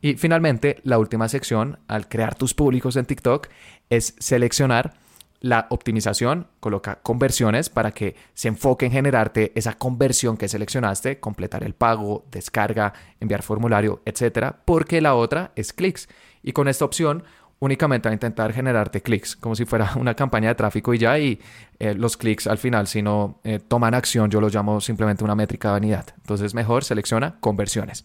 Y 0.00 0.14
finalmente, 0.14 0.80
la 0.84 0.98
última 0.98 1.28
sección 1.28 1.80
al 1.88 2.08
crear 2.08 2.36
tus 2.36 2.54
públicos 2.54 2.96
en 2.96 3.06
TikTok 3.06 3.48
es 3.90 4.14
seleccionar 4.18 4.94
la 5.40 5.66
optimización, 5.70 6.48
coloca 6.60 6.96
conversiones 7.02 7.68
para 7.68 7.92
que 7.92 8.16
se 8.34 8.48
enfoque 8.48 8.86
en 8.86 8.92
generarte 8.92 9.52
esa 9.54 9.74
conversión 9.74 10.36
que 10.36 10.48
seleccionaste, 10.48 11.20
completar 11.20 11.62
el 11.62 11.74
pago, 11.74 12.24
descarga, 12.30 12.92
enviar 13.20 13.42
formulario, 13.42 14.02
etcétera, 14.04 14.60
porque 14.64 15.00
la 15.00 15.14
otra 15.14 15.52
es 15.54 15.72
clics. 15.72 16.08
Y 16.42 16.52
con 16.52 16.68
esta 16.68 16.84
opción 16.84 17.24
únicamente 17.60 18.08
a 18.08 18.12
intentar 18.12 18.52
generarte 18.52 19.00
clics, 19.00 19.36
como 19.36 19.54
si 19.54 19.64
fuera 19.64 19.92
una 19.96 20.14
campaña 20.14 20.48
de 20.48 20.54
tráfico 20.54 20.94
y 20.94 20.98
ya, 20.98 21.18
y 21.18 21.40
eh, 21.78 21.94
los 21.94 22.16
clics 22.16 22.46
al 22.46 22.58
final, 22.58 22.86
si 22.86 23.02
no 23.02 23.40
eh, 23.44 23.58
toman 23.66 23.94
acción, 23.94 24.30
yo 24.30 24.40
lo 24.40 24.48
llamo 24.48 24.80
simplemente 24.80 25.24
una 25.24 25.34
métrica 25.34 25.68
de 25.68 25.72
vanidad. 25.72 26.06
Entonces, 26.18 26.54
mejor 26.54 26.84
selecciona 26.84 27.36
conversiones. 27.40 28.04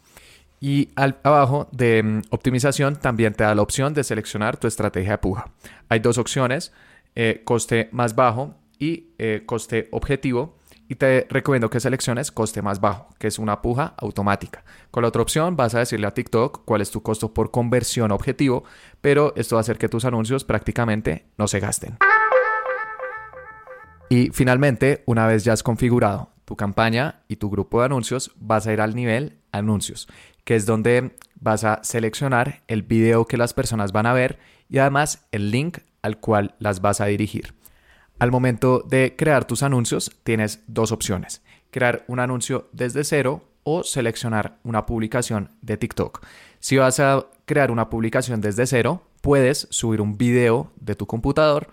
Y 0.60 0.90
al, 0.96 1.18
abajo 1.24 1.68
de 1.72 2.02
mm, 2.02 2.22
optimización 2.30 2.96
también 2.96 3.34
te 3.34 3.44
da 3.44 3.54
la 3.54 3.62
opción 3.62 3.94
de 3.94 4.04
seleccionar 4.04 4.58
tu 4.58 4.68
estrategia 4.68 5.12
de 5.12 5.18
puja. 5.18 5.52
Hay 5.90 6.00
dos 6.00 6.18
opciones, 6.18 6.72
eh, 7.16 7.42
coste 7.44 7.90
más 7.92 8.16
bajo 8.16 8.56
y 8.80 9.06
coste 9.46 9.88
objetivo 9.92 10.58
y 10.88 10.96
te 10.96 11.28
recomiendo 11.30 11.70
que 11.70 11.80
selecciones 11.80 12.32
coste 12.32 12.62
más 12.62 12.80
bajo, 12.80 13.10
que 13.18 13.28
es 13.28 13.40
una 13.40 13.62
puja 13.62 13.94
automática. 13.98 14.64
Con 14.92 15.04
la 15.04 15.10
otra 15.10 15.22
opción 15.22 15.56
vas 15.56 15.76
a 15.76 15.80
decirle 15.80 16.08
a 16.08 16.14
TikTok 16.14 16.64
cuál 16.66 16.82
es 16.82 16.92
tu 16.92 17.02
costo 17.02 17.34
por 17.34 17.52
conversión 17.52 18.12
objetivo, 18.12 18.64
pero 19.02 19.34
esto 19.36 19.56
va 19.56 19.60
a 19.60 19.62
hacer 19.62 19.78
que 19.78 19.90
tus 19.90 20.06
anuncios 20.06 20.44
prácticamente 20.44 21.26
no 21.38 21.48
se 21.48 21.60
gasten. 21.60 21.98
Y 24.10 24.30
finalmente, 24.32 25.04
una 25.08 25.26
vez 25.26 25.44
ya 25.44 25.54
has 25.54 25.64
configurado 25.64 26.30
tu 26.46 26.56
campaña 26.56 27.24
y 27.28 27.38
tu 27.38 27.50
grupo 27.50 27.80
de 27.80 27.86
anuncios, 27.86 28.32
vas 28.36 28.68
a 28.68 28.74
ir 28.74 28.82
al 28.82 28.96
nivel 28.96 29.40
anuncios, 29.52 30.08
que 30.44 30.56
es 30.56 30.66
donde 30.66 31.16
vas 31.40 31.64
a 31.64 31.80
seleccionar 31.84 32.62
el 32.68 32.84
video 32.84 33.26
que 33.26 33.38
las 33.38 33.54
personas 33.54 33.92
van 33.92 34.06
a 34.06 34.14
ver 34.14 34.40
y 34.70 34.78
además 34.78 35.26
el 35.32 35.52
link 35.52 35.80
al 36.02 36.20
cual 36.20 36.56
las 36.60 36.82
vas 36.82 37.02
a 37.02 37.06
dirigir. 37.06 37.56
Al 38.20 38.32
momento 38.32 38.84
de 38.88 39.16
crear 39.18 39.46
tus 39.46 39.64
anuncios, 39.64 40.12
tienes 40.24 40.62
dos 40.68 40.92
opciones. 40.92 41.42
Crear 41.72 42.06
un 42.08 42.20
anuncio 42.20 42.70
desde 42.72 43.04
cero 43.04 43.44
o 43.64 43.84
seleccionar 43.84 44.58
una 44.64 44.86
publicación 44.86 45.50
de 45.62 45.78
TikTok. 45.78 46.26
Si 46.60 46.78
vas 46.78 47.00
a 47.00 47.26
crear 47.46 47.72
una 47.72 47.90
publicación 47.90 48.42
desde 48.42 48.68
cero, 48.68 49.02
puedes 49.22 49.68
subir 49.72 50.02
un 50.02 50.18
video 50.18 50.72
de 50.80 50.96
tu 50.96 51.08
computador 51.08 51.68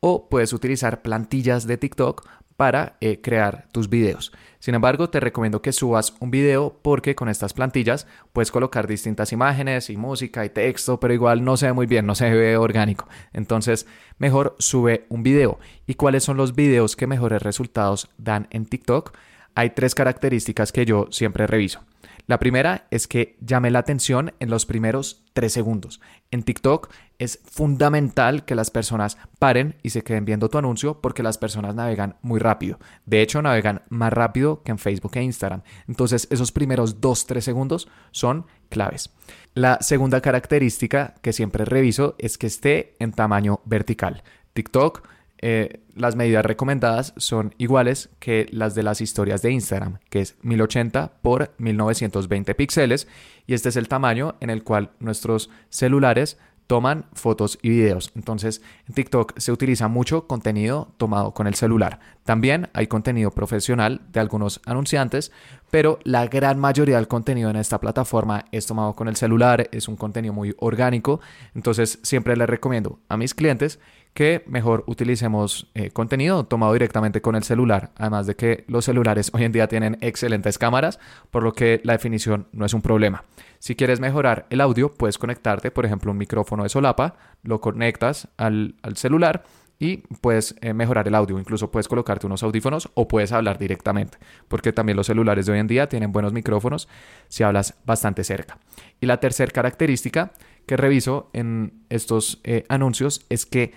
o 0.00 0.28
puedes 0.28 0.52
utilizar 0.52 1.02
plantillas 1.02 1.66
de 1.66 1.78
TikTok 1.78 2.26
para 2.56 2.96
eh, 3.00 3.20
crear 3.20 3.66
tus 3.72 3.88
videos. 3.88 4.32
Sin 4.58 4.74
embargo, 4.74 5.10
te 5.10 5.20
recomiendo 5.20 5.62
que 5.62 5.72
subas 5.72 6.14
un 6.20 6.30
video 6.30 6.78
porque 6.82 7.14
con 7.14 7.28
estas 7.28 7.52
plantillas 7.52 8.06
puedes 8.32 8.50
colocar 8.50 8.86
distintas 8.86 9.32
imágenes 9.32 9.90
y 9.90 9.96
música 9.96 10.44
y 10.44 10.50
texto, 10.50 10.98
pero 10.98 11.14
igual 11.14 11.44
no 11.44 11.56
se 11.56 11.66
ve 11.66 11.72
muy 11.72 11.86
bien, 11.86 12.06
no 12.06 12.14
se 12.14 12.30
ve 12.30 12.56
orgánico. 12.56 13.08
Entonces, 13.32 13.86
mejor 14.18 14.56
sube 14.58 15.06
un 15.08 15.22
video. 15.22 15.58
¿Y 15.86 15.94
cuáles 15.94 16.24
son 16.24 16.36
los 16.36 16.54
videos 16.54 16.96
que 16.96 17.06
mejores 17.06 17.42
resultados 17.42 18.08
dan 18.18 18.48
en 18.50 18.66
TikTok? 18.66 19.16
Hay 19.54 19.70
tres 19.70 19.94
características 19.94 20.72
que 20.72 20.84
yo 20.84 21.06
siempre 21.10 21.46
reviso. 21.46 21.80
La 22.26 22.40
primera 22.40 22.88
es 22.90 23.06
que 23.06 23.36
llame 23.40 23.70
la 23.70 23.78
atención 23.78 24.34
en 24.40 24.50
los 24.50 24.66
primeros 24.66 25.24
tres 25.32 25.52
segundos. 25.52 26.00
En 26.32 26.42
TikTok 26.42 26.90
es 27.18 27.40
fundamental 27.44 28.44
que 28.44 28.56
las 28.56 28.70
personas 28.70 29.16
paren 29.38 29.76
y 29.82 29.90
se 29.90 30.02
queden 30.02 30.24
viendo 30.24 30.48
tu 30.48 30.58
anuncio 30.58 31.00
porque 31.00 31.22
las 31.22 31.38
personas 31.38 31.74
navegan 31.76 32.16
muy 32.22 32.40
rápido. 32.40 32.80
De 33.04 33.22
hecho, 33.22 33.42
navegan 33.42 33.82
más 33.90 34.12
rápido 34.12 34.62
que 34.64 34.72
en 34.72 34.78
Facebook 34.78 35.12
e 35.14 35.22
Instagram. 35.22 35.62
Entonces, 35.86 36.26
esos 36.30 36.50
primeros 36.50 37.00
dos, 37.00 37.26
tres 37.26 37.44
segundos 37.44 37.88
son 38.10 38.46
claves. 38.70 39.14
La 39.54 39.78
segunda 39.80 40.20
característica 40.20 41.14
que 41.22 41.32
siempre 41.32 41.64
reviso 41.64 42.16
es 42.18 42.38
que 42.38 42.48
esté 42.48 42.96
en 42.98 43.12
tamaño 43.12 43.60
vertical. 43.64 44.24
TikTok 44.52 45.06
eh, 45.38 45.80
las 45.94 46.16
medidas 46.16 46.44
recomendadas 46.44 47.12
son 47.16 47.54
iguales 47.58 48.10
que 48.18 48.46
las 48.50 48.74
de 48.74 48.82
las 48.82 49.00
historias 49.00 49.42
de 49.42 49.50
Instagram, 49.50 49.98
que 50.10 50.20
es 50.20 50.36
1080 50.42 51.12
por 51.22 51.54
1920 51.58 52.54
píxeles, 52.54 53.08
y 53.46 53.54
este 53.54 53.68
es 53.68 53.76
el 53.76 53.88
tamaño 53.88 54.36
en 54.40 54.50
el 54.50 54.62
cual 54.62 54.90
nuestros 54.98 55.50
celulares 55.68 56.38
toman 56.66 57.06
fotos 57.12 57.58
y 57.62 57.70
videos. 57.70 58.10
Entonces, 58.16 58.60
en 58.88 58.94
TikTok 58.94 59.38
se 59.38 59.52
utiliza 59.52 59.88
mucho 59.88 60.26
contenido 60.26 60.92
tomado 60.96 61.32
con 61.32 61.46
el 61.46 61.54
celular. 61.54 62.00
También 62.24 62.68
hay 62.72 62.88
contenido 62.88 63.30
profesional 63.30 64.00
de 64.12 64.20
algunos 64.20 64.60
anunciantes, 64.66 65.30
pero 65.70 66.00
la 66.02 66.26
gran 66.26 66.58
mayoría 66.58 66.96
del 66.96 67.08
contenido 67.08 67.50
en 67.50 67.56
esta 67.56 67.78
plataforma 67.78 68.46
es 68.50 68.66
tomado 68.66 68.94
con 68.94 69.08
el 69.08 69.16
celular, 69.16 69.68
es 69.70 69.86
un 69.86 69.96
contenido 69.96 70.34
muy 70.34 70.54
orgánico. 70.58 71.20
Entonces, 71.54 72.00
siempre 72.02 72.36
les 72.36 72.48
recomiendo 72.48 72.98
a 73.08 73.16
mis 73.16 73.34
clientes 73.34 73.78
que 74.16 74.42
mejor 74.46 74.82
utilicemos 74.86 75.70
eh, 75.74 75.90
contenido 75.90 76.44
tomado 76.44 76.72
directamente 76.72 77.20
con 77.20 77.36
el 77.36 77.44
celular, 77.44 77.90
además 77.96 78.26
de 78.26 78.34
que 78.34 78.64
los 78.66 78.86
celulares 78.86 79.30
hoy 79.34 79.44
en 79.44 79.52
día 79.52 79.68
tienen 79.68 79.98
excelentes 80.00 80.56
cámaras, 80.56 80.98
por 81.30 81.42
lo 81.42 81.52
que 81.52 81.82
la 81.84 81.92
definición 81.92 82.48
no 82.52 82.64
es 82.64 82.72
un 82.72 82.80
problema. 82.80 83.24
Si 83.58 83.76
quieres 83.76 84.00
mejorar 84.00 84.46
el 84.48 84.62
audio, 84.62 84.90
puedes 84.90 85.18
conectarte, 85.18 85.70
por 85.70 85.84
ejemplo, 85.84 86.12
un 86.12 86.16
micrófono 86.16 86.62
de 86.62 86.70
solapa, 86.70 87.16
lo 87.42 87.60
conectas 87.60 88.28
al, 88.38 88.76
celular 88.94 89.44
y 89.78 89.98
puedes 90.22 90.56
eh, 90.62 90.72
mejorar 90.72 91.06
el 91.08 91.14
audio. 91.14 91.38
Incluso 91.38 91.70
puedes 91.70 91.86
colocarte 91.86 92.26
unos 92.26 92.42
audífonos 92.42 92.88
o 92.94 93.06
puedes 93.08 93.32
hablar 93.32 93.58
directamente, 93.58 94.16
porque 94.48 94.72
también 94.72 94.96
los 94.96 95.08
celulares 95.08 95.44
de 95.44 95.52
hoy 95.52 95.58
en 95.58 95.66
día 95.66 95.90
tienen 95.90 96.10
buenos 96.10 96.32
micrófonos 96.32 96.88
si 97.28 97.42
hablas 97.42 97.74
bastante 97.84 98.24
cerca. 98.24 98.56
Y 98.98 99.04
la 99.04 99.20
tercera 99.20 99.52
característica 99.52 100.32
que 100.64 100.78
reviso 100.78 101.28
en 101.34 101.84
estos 101.90 102.40
eh, 102.44 102.64
anuncios 102.70 103.26
es 103.28 103.44
que 103.44 103.74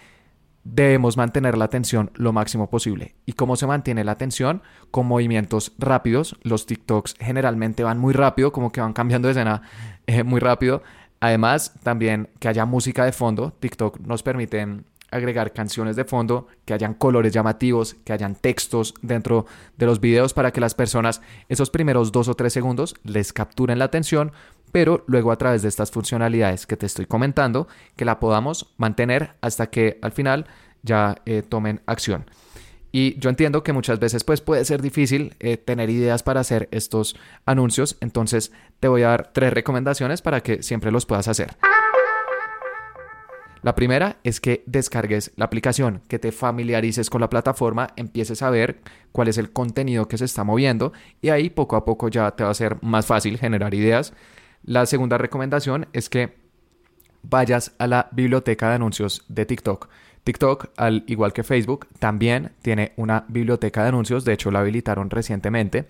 debemos 0.64 1.18
mantener 1.18 1.58
la 1.58 1.66
atención 1.66 2.12
lo 2.16 2.34
máximo 2.34 2.70
posible. 2.70 3.16
¿Y 3.26 3.34
cómo 3.34 3.56
se 3.56 3.68
mantiene 3.68 4.04
la 4.04 4.12
atención? 4.12 4.62
Con 4.92 5.08
movimientos 5.08 5.74
rápidos. 5.78 6.38
Los 6.44 6.66
TikToks 6.66 7.16
generalmente 7.20 7.84
van 7.84 8.00
muy 8.00 8.14
rápido, 8.14 8.52
como 8.52 8.72
que 8.72 8.82
van 8.82 8.94
cambiando 8.94 9.28
de 9.28 9.34
escena 9.34 9.62
eh, 10.08 10.24
muy 10.24 10.40
rápido. 10.40 10.84
Además, 11.20 11.74
también 11.84 12.30
que 12.40 12.48
haya 12.48 12.66
música 12.66 13.06
de 13.06 13.12
fondo. 13.12 13.54
TikTok 13.60 14.00
nos 14.00 14.24
permite 14.24 14.84
agregar 15.12 15.54
canciones 15.54 15.96
de 15.96 16.06
fondo, 16.06 16.48
que 16.66 16.74
hayan 16.74 16.94
colores 16.94 17.34
llamativos, 17.34 17.96
que 18.04 18.14
hayan 18.14 18.36
textos 18.36 18.94
dentro 19.02 19.46
de 19.78 19.86
los 19.86 20.00
videos 20.00 20.34
para 20.34 20.52
que 20.52 20.62
las 20.62 20.74
personas 20.74 21.22
esos 21.48 21.70
primeros 21.70 22.12
dos 22.12 22.28
o 22.28 22.36
tres 22.36 22.54
segundos 22.54 22.96
les 23.04 23.34
capturen 23.34 23.80
la 23.80 23.86
atención, 23.86 24.32
pero 24.72 25.04
luego 25.08 25.32
a 25.32 25.38
través 25.38 25.62
de 25.62 25.70
estas 25.70 25.92
funcionalidades 25.92 26.68
que 26.68 26.78
te 26.78 26.86
estoy 26.86 27.06
comentando, 27.06 27.68
que 27.96 28.06
la 28.06 28.20
podamos 28.20 28.74
mantener 28.78 29.36
hasta 29.42 29.68
que 29.68 30.00
al 30.02 30.12
final 30.12 30.46
ya 30.84 31.16
eh, 31.26 31.44
tomen 31.48 31.82
acción. 31.86 32.26
Y 32.92 33.20
yo 33.20 33.30
entiendo 33.30 33.64
que 33.64 33.74
muchas 33.74 34.00
veces 34.00 34.24
pues, 34.24 34.42
puede 34.42 34.66
ser 34.66 34.82
difícil 34.82 35.36
eh, 35.40 35.58
tener 35.58 35.90
ideas 35.90 36.24
para 36.24 36.40
hacer 36.40 36.68
estos 36.72 37.16
anuncios, 37.46 37.98
entonces 38.02 38.52
te 38.80 38.88
voy 38.88 39.04
a 39.04 39.10
dar 39.10 39.32
tres 39.34 39.54
recomendaciones 39.54 40.22
para 40.22 40.42
que 40.42 40.64
siempre 40.64 40.92
los 40.92 41.06
puedas 41.06 41.28
hacer. 41.28 41.56
La 43.62 43.76
primera 43.76 44.18
es 44.24 44.40
que 44.40 44.64
descargues 44.66 45.32
la 45.36 45.46
aplicación, 45.46 46.02
que 46.08 46.20
te 46.20 46.32
familiarices 46.32 47.10
con 47.10 47.22
la 47.22 47.30
plataforma, 47.30 47.90
empieces 47.98 48.42
a 48.42 48.50
ver 48.50 48.80
cuál 49.12 49.28
es 49.28 49.38
el 49.38 49.52
contenido 49.52 50.08
que 50.08 50.18
se 50.18 50.26
está 50.26 50.44
moviendo 50.44 50.94
y 51.22 51.30
ahí 51.30 51.50
poco 51.50 51.76
a 51.76 51.84
poco 51.84 52.08
ya 52.08 52.32
te 52.32 52.44
va 52.44 52.52
a 52.52 52.54
ser 52.54 52.78
más 52.82 53.06
fácil 53.06 53.38
generar 53.38 53.74
ideas. 53.74 54.14
La 54.64 54.86
segunda 54.86 55.18
recomendación 55.18 55.88
es 55.94 56.10
que 56.10 56.38
vayas 57.22 57.74
a 57.80 57.88
la 57.88 58.08
biblioteca 58.12 58.70
de 58.70 58.76
anuncios 58.76 59.26
de 59.28 59.46
TikTok. 59.46 59.90
TikTok, 60.24 60.70
al 60.78 61.04
igual 61.08 61.34
que 61.34 61.44
Facebook, 61.44 61.88
también 62.00 62.52
tiene 62.62 62.94
una 62.96 63.26
biblioteca 63.28 63.84
de 63.84 63.90
anuncios, 63.90 64.26
de 64.26 64.34
hecho 64.34 64.52
la 64.52 64.60
habilitaron 64.60 65.10
recientemente 65.10 65.88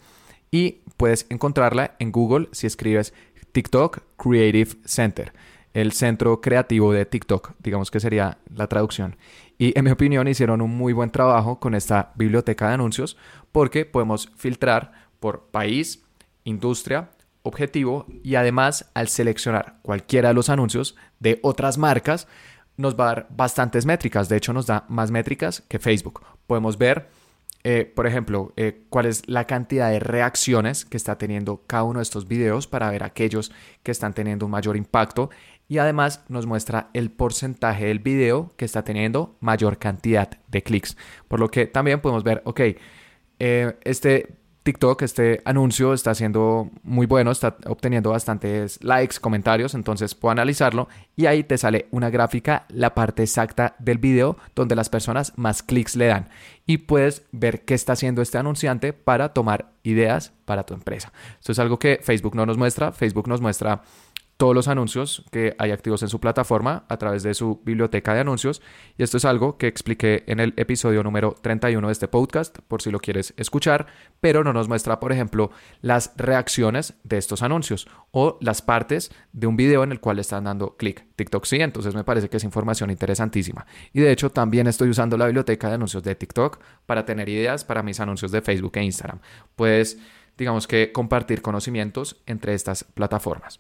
y 0.52 0.80
puedes 0.98 1.28
encontrarla 1.30 1.96
en 2.00 2.12
Google 2.12 2.50
si 2.52 2.68
escribes 2.68 3.14
TikTok 3.52 4.02
Creative 4.18 4.72
Center, 4.86 5.34
el 5.74 5.92
centro 5.92 6.42
creativo 6.42 6.94
de 6.94 7.06
TikTok, 7.06 7.54
digamos 7.60 7.92
que 7.92 8.00
sería 8.00 8.38
la 8.54 8.68
traducción. 8.68 9.18
Y 9.58 9.78
en 9.78 9.86
mi 9.86 9.92
opinión 9.92 10.28
hicieron 10.28 10.62
un 10.62 10.76
muy 10.76 10.94
buen 10.94 11.12
trabajo 11.12 11.60
con 11.60 11.76
esta 11.76 12.12
biblioteca 12.16 12.68
de 12.68 12.74
anuncios 12.76 13.18
porque 13.52 13.86
podemos 13.86 14.32
filtrar 14.36 14.92
por 15.20 15.48
país, 15.52 16.04
industria, 16.44 17.10
objetivo 17.44 18.06
y 18.24 18.36
además 18.36 18.90
al 18.94 19.08
seleccionar 19.08 19.80
cualquiera 19.82 20.30
de 20.30 20.34
los 20.34 20.50
anuncios 20.50 20.96
de 21.20 21.40
otras 21.44 21.78
marcas 21.78 22.28
nos 22.78 22.98
va 22.98 23.04
a 23.04 23.16
dar 23.16 23.28
bastantes 23.30 23.86
métricas, 23.86 24.30
de 24.30 24.38
hecho 24.38 24.54
nos 24.54 24.66
da 24.66 24.86
más 24.88 25.12
métricas 25.12 25.62
que 25.68 25.80
Facebook. 25.80 26.22
Podemos 26.48 26.78
ver, 26.78 27.10
eh, 27.66 27.92
por 27.94 28.08
ejemplo, 28.08 28.54
eh, 28.56 28.84
cuál 28.90 29.06
es 29.06 29.28
la 29.28 29.46
cantidad 29.46 29.90
de 29.90 30.00
reacciones 30.00 30.86
que 30.86 30.96
está 30.96 31.18
teniendo 31.18 31.62
cada 31.68 31.84
uno 31.84 32.00
de 32.00 32.04
estos 32.04 32.26
videos 32.26 32.68
para 32.68 32.90
ver 32.90 33.04
aquellos 33.04 33.52
que 33.84 33.92
están 33.92 34.14
teniendo 34.14 34.46
un 34.46 34.52
mayor 34.52 34.78
impacto. 34.78 35.30
Y 35.70 35.78
además 35.78 36.26
nos 36.28 36.48
muestra 36.48 36.90
el 36.94 37.12
porcentaje 37.12 37.86
del 37.86 38.00
video 38.00 38.52
que 38.58 38.66
está 38.66 38.84
teniendo 38.84 39.38
mayor 39.40 39.78
cantidad 39.78 40.30
de 40.48 40.64
clics. 40.64 40.98
Por 41.30 41.40
lo 41.40 41.50
que 41.50 41.68
también 41.68 42.02
podemos 42.02 42.24
ver, 42.24 42.42
ok, 42.44 42.62
eh, 43.40 43.78
este 43.84 44.40
TikTok, 44.64 45.02
este 45.04 45.42
anuncio 45.46 45.94
está 45.94 46.14
siendo 46.14 46.70
muy 46.84 47.08
bueno, 47.08 47.32
está 47.32 47.58
obteniendo 47.66 48.12
bastantes 48.12 48.84
likes, 48.84 49.20
comentarios, 49.20 49.74
entonces 49.74 50.16
puedo 50.16 50.32
analizarlo 50.32 50.90
y 51.16 51.28
ahí 51.28 51.44
te 51.44 51.58
sale 51.58 51.88
una 51.92 52.10
gráfica, 52.10 52.66
la 52.70 52.94
parte 52.94 53.24
exacta 53.24 53.76
del 53.80 53.98
video 53.98 54.38
donde 54.56 54.76
las 54.76 54.90
personas 54.90 55.34
más 55.38 55.64
clics 55.64 55.96
le 55.96 56.08
dan 56.08 56.30
y 56.66 56.80
puedes 56.80 57.24
ver 57.32 57.64
qué 57.66 57.74
está 57.74 57.94
haciendo 57.94 58.22
este 58.22 58.38
anunciante 58.38 58.94
para 58.94 59.34
tomar 59.34 59.72
ideas 59.82 60.34
para 60.46 60.66
tu 60.66 60.74
empresa. 60.74 61.14
Esto 61.40 61.52
es 61.52 61.60
algo 61.60 61.80
que 61.80 62.00
Facebook 62.04 62.36
no 62.36 62.46
nos 62.46 62.58
muestra, 62.58 62.92
Facebook 62.92 63.28
nos 63.28 63.42
muestra 63.42 63.82
todos 64.40 64.56
los 64.56 64.70
anuncios 64.70 65.26
que 65.32 65.54
hay 65.60 65.72
activos 65.72 66.02
en 66.02 66.08
su 66.08 66.22
plataforma 66.22 66.86
a 66.88 66.96
través 66.96 67.24
de 67.24 67.34
su 67.34 67.60
biblioteca 67.66 68.14
de 68.14 68.22
anuncios. 68.22 68.62
Y 68.98 69.04
esto 69.04 69.18
es 69.18 69.26
algo 69.26 69.58
que 69.58 69.68
expliqué 69.68 70.24
en 70.28 70.40
el 70.40 70.54
episodio 70.56 71.04
número 71.04 71.36
31 71.42 71.86
de 71.86 71.92
este 71.92 72.08
podcast, 72.08 72.58
por 72.70 72.82
si 72.82 72.90
lo 72.90 73.00
quieres 73.00 73.34
escuchar, 73.36 73.88
pero 74.22 74.46
no 74.46 74.54
nos 74.54 74.70
muestra, 74.70 75.02
por 75.02 75.12
ejemplo, 75.12 75.52
las 75.82 76.14
reacciones 76.16 76.94
de 77.04 77.18
estos 77.18 77.44
anuncios 77.44 77.90
o 78.12 78.38
las 78.40 78.62
partes 78.62 79.12
de 79.34 79.46
un 79.46 79.58
video 79.58 79.84
en 79.84 79.92
el 79.92 80.00
cual 80.00 80.20
están 80.20 80.46
dando 80.46 80.78
clic. 80.78 81.06
TikTok 81.18 81.44
sí, 81.44 81.58
entonces 81.58 81.94
me 81.94 82.06
parece 82.06 82.30
que 82.30 82.38
es 82.38 82.44
información 82.46 82.92
interesantísima. 82.92 83.66
Y 83.92 84.00
de 84.00 84.14
hecho 84.14 84.30
también 84.30 84.68
estoy 84.68 84.88
usando 84.88 85.18
la 85.18 85.26
biblioteca 85.26 85.68
de 85.68 85.74
anuncios 85.74 86.02
de 86.04 86.16
TikTok 86.16 86.60
para 86.86 87.04
tener 87.04 87.28
ideas 87.28 87.66
para 87.66 87.84
mis 87.84 88.00
anuncios 88.00 88.32
de 88.32 88.42
Facebook 88.42 88.72
e 88.78 88.84
Instagram. 88.84 89.20
Puedes, 89.58 90.00
digamos 90.38 90.66
que, 90.66 90.94
compartir 90.94 91.42
conocimientos 91.42 92.22
entre 92.26 92.54
estas 92.54 92.86
plataformas 92.86 93.60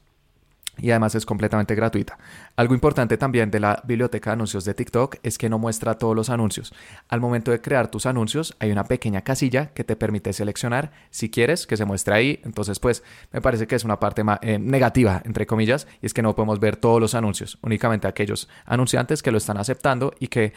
y 0.82 0.92
además 0.92 1.16
es 1.16 1.26
completamente 1.26 1.76
gratuita. 1.76 2.18
Algo 2.56 2.74
importante 2.74 3.18
también 3.18 3.52
de 3.52 3.60
la 3.60 3.82
biblioteca 3.86 4.32
de 4.32 4.34
anuncios 4.34 4.66
de 4.66 4.74
TikTok 4.74 5.18
es 5.24 5.38
que 5.38 5.50
no 5.50 5.60
muestra 5.60 5.98
todos 5.98 6.16
los 6.16 6.30
anuncios. 6.30 6.74
Al 7.08 7.22
momento 7.22 7.52
de 7.52 7.62
crear 7.62 7.90
tus 7.90 8.06
anuncios 8.06 8.56
hay 8.60 8.72
una 8.72 8.84
pequeña 8.84 9.22
casilla 9.22 9.68
que 9.74 9.84
te 9.84 9.96
permite 9.96 10.34
seleccionar 10.34 10.92
si 11.10 11.30
quieres 11.30 11.68
que 11.68 11.78
se 11.78 11.86
muestre 11.86 12.16
ahí. 12.16 12.40
Entonces 12.44 12.80
pues 12.80 13.04
me 13.32 13.42
parece 13.42 13.68
que 13.68 13.76
es 13.76 13.84
una 13.84 14.00
parte 14.00 14.24
eh, 14.42 14.60
negativa, 14.60 15.22
entre 15.26 15.46
comillas, 15.46 15.88
y 16.02 16.06
es 16.06 16.14
que 16.14 16.22
no 16.22 16.36
podemos 16.36 16.60
ver 16.60 16.76
todos 16.78 17.00
los 17.00 17.16
anuncios, 17.16 17.58
únicamente 17.62 18.08
aquellos 18.08 18.50
anunciantes 18.66 19.24
que 19.24 19.32
lo 19.32 19.38
están 19.38 19.58
aceptando 19.58 20.14
y 20.20 20.28
que 20.28 20.54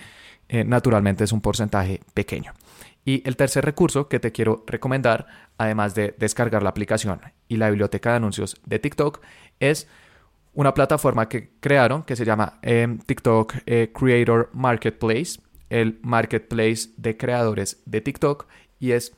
eh, 0.49 0.65
naturalmente 0.65 1.25
es 1.25 1.33
un 1.33 1.41
porcentaje 1.41 2.01
pequeño. 2.15 2.53
Y 3.05 3.27
el 3.27 3.37
tercer 3.37 3.65
recurso 3.65 4.09
que 4.09 4.21
te 4.21 4.33
quiero 4.33 4.65
recomendar, 4.67 5.27
además 5.59 5.95
de 5.95 6.15
descargar 6.19 6.63
la 6.63 6.71
aplicación 6.71 7.21
y 7.49 7.57
la 7.57 7.69
biblioteca 7.69 8.11
de 8.11 8.17
anuncios 8.17 8.61
de 8.65 8.79
TikTok, 8.79 9.21
es 9.59 9.89
una 10.55 10.75
plataforma 10.75 11.29
que 11.29 11.51
crearon 11.61 12.03
que 12.03 12.17
se 12.17 12.25
llama 12.25 12.59
em, 12.63 12.99
TikTok 12.99 13.55
eh, 13.67 13.91
Creator 13.93 14.51
Marketplace, 14.53 15.41
el 15.71 15.99
marketplace 16.03 16.91
de 16.97 17.17
creadores 17.17 17.83
de 17.87 18.01
TikTok, 18.01 18.47
y 18.79 18.93
es 18.93 19.15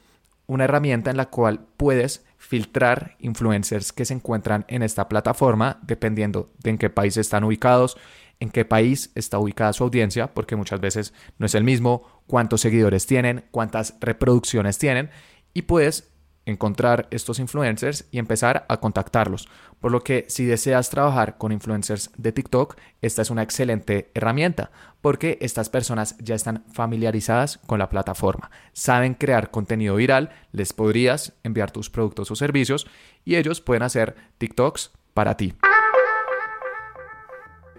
una 0.46 0.64
herramienta 0.64 1.10
en 1.10 1.16
la 1.16 1.30
cual 1.30 1.66
puedes 1.76 2.24
filtrar 2.36 3.16
influencers 3.18 3.92
que 3.92 4.04
se 4.04 4.14
encuentran 4.14 4.64
en 4.68 4.82
esta 4.82 5.08
plataforma 5.08 5.80
dependiendo 5.82 6.52
de 6.62 6.70
en 6.70 6.78
qué 6.78 6.90
país 6.90 7.16
están 7.16 7.42
ubicados, 7.44 7.96
en 8.40 8.50
qué 8.50 8.64
país 8.64 9.10
está 9.14 9.38
ubicada 9.38 9.72
su 9.72 9.84
audiencia, 9.84 10.34
porque 10.34 10.56
muchas 10.56 10.80
veces 10.80 11.14
no 11.38 11.46
es 11.46 11.54
el 11.54 11.64
mismo, 11.64 12.22
cuántos 12.26 12.60
seguidores 12.60 13.06
tienen, 13.06 13.44
cuántas 13.50 13.96
reproducciones 14.00 14.78
tienen, 14.78 15.10
y 15.54 15.62
puedes 15.62 16.13
encontrar 16.46 17.08
estos 17.10 17.38
influencers 17.38 18.06
y 18.10 18.18
empezar 18.18 18.66
a 18.68 18.78
contactarlos. 18.78 19.48
Por 19.80 19.92
lo 19.92 20.02
que 20.02 20.24
si 20.28 20.44
deseas 20.44 20.90
trabajar 20.90 21.36
con 21.38 21.52
influencers 21.52 22.10
de 22.16 22.32
TikTok, 22.32 22.76
esta 23.02 23.22
es 23.22 23.30
una 23.30 23.42
excelente 23.42 24.10
herramienta 24.14 24.70
porque 25.00 25.38
estas 25.40 25.68
personas 25.68 26.16
ya 26.18 26.34
están 26.34 26.64
familiarizadas 26.72 27.58
con 27.66 27.78
la 27.78 27.90
plataforma, 27.90 28.50
saben 28.72 29.14
crear 29.14 29.50
contenido 29.50 29.96
viral, 29.96 30.30
les 30.52 30.72
podrías 30.72 31.34
enviar 31.42 31.70
tus 31.70 31.90
productos 31.90 32.30
o 32.30 32.36
servicios 32.36 32.86
y 33.24 33.36
ellos 33.36 33.60
pueden 33.60 33.82
hacer 33.82 34.16
TikToks 34.38 34.92
para 35.12 35.36
ti. 35.36 35.54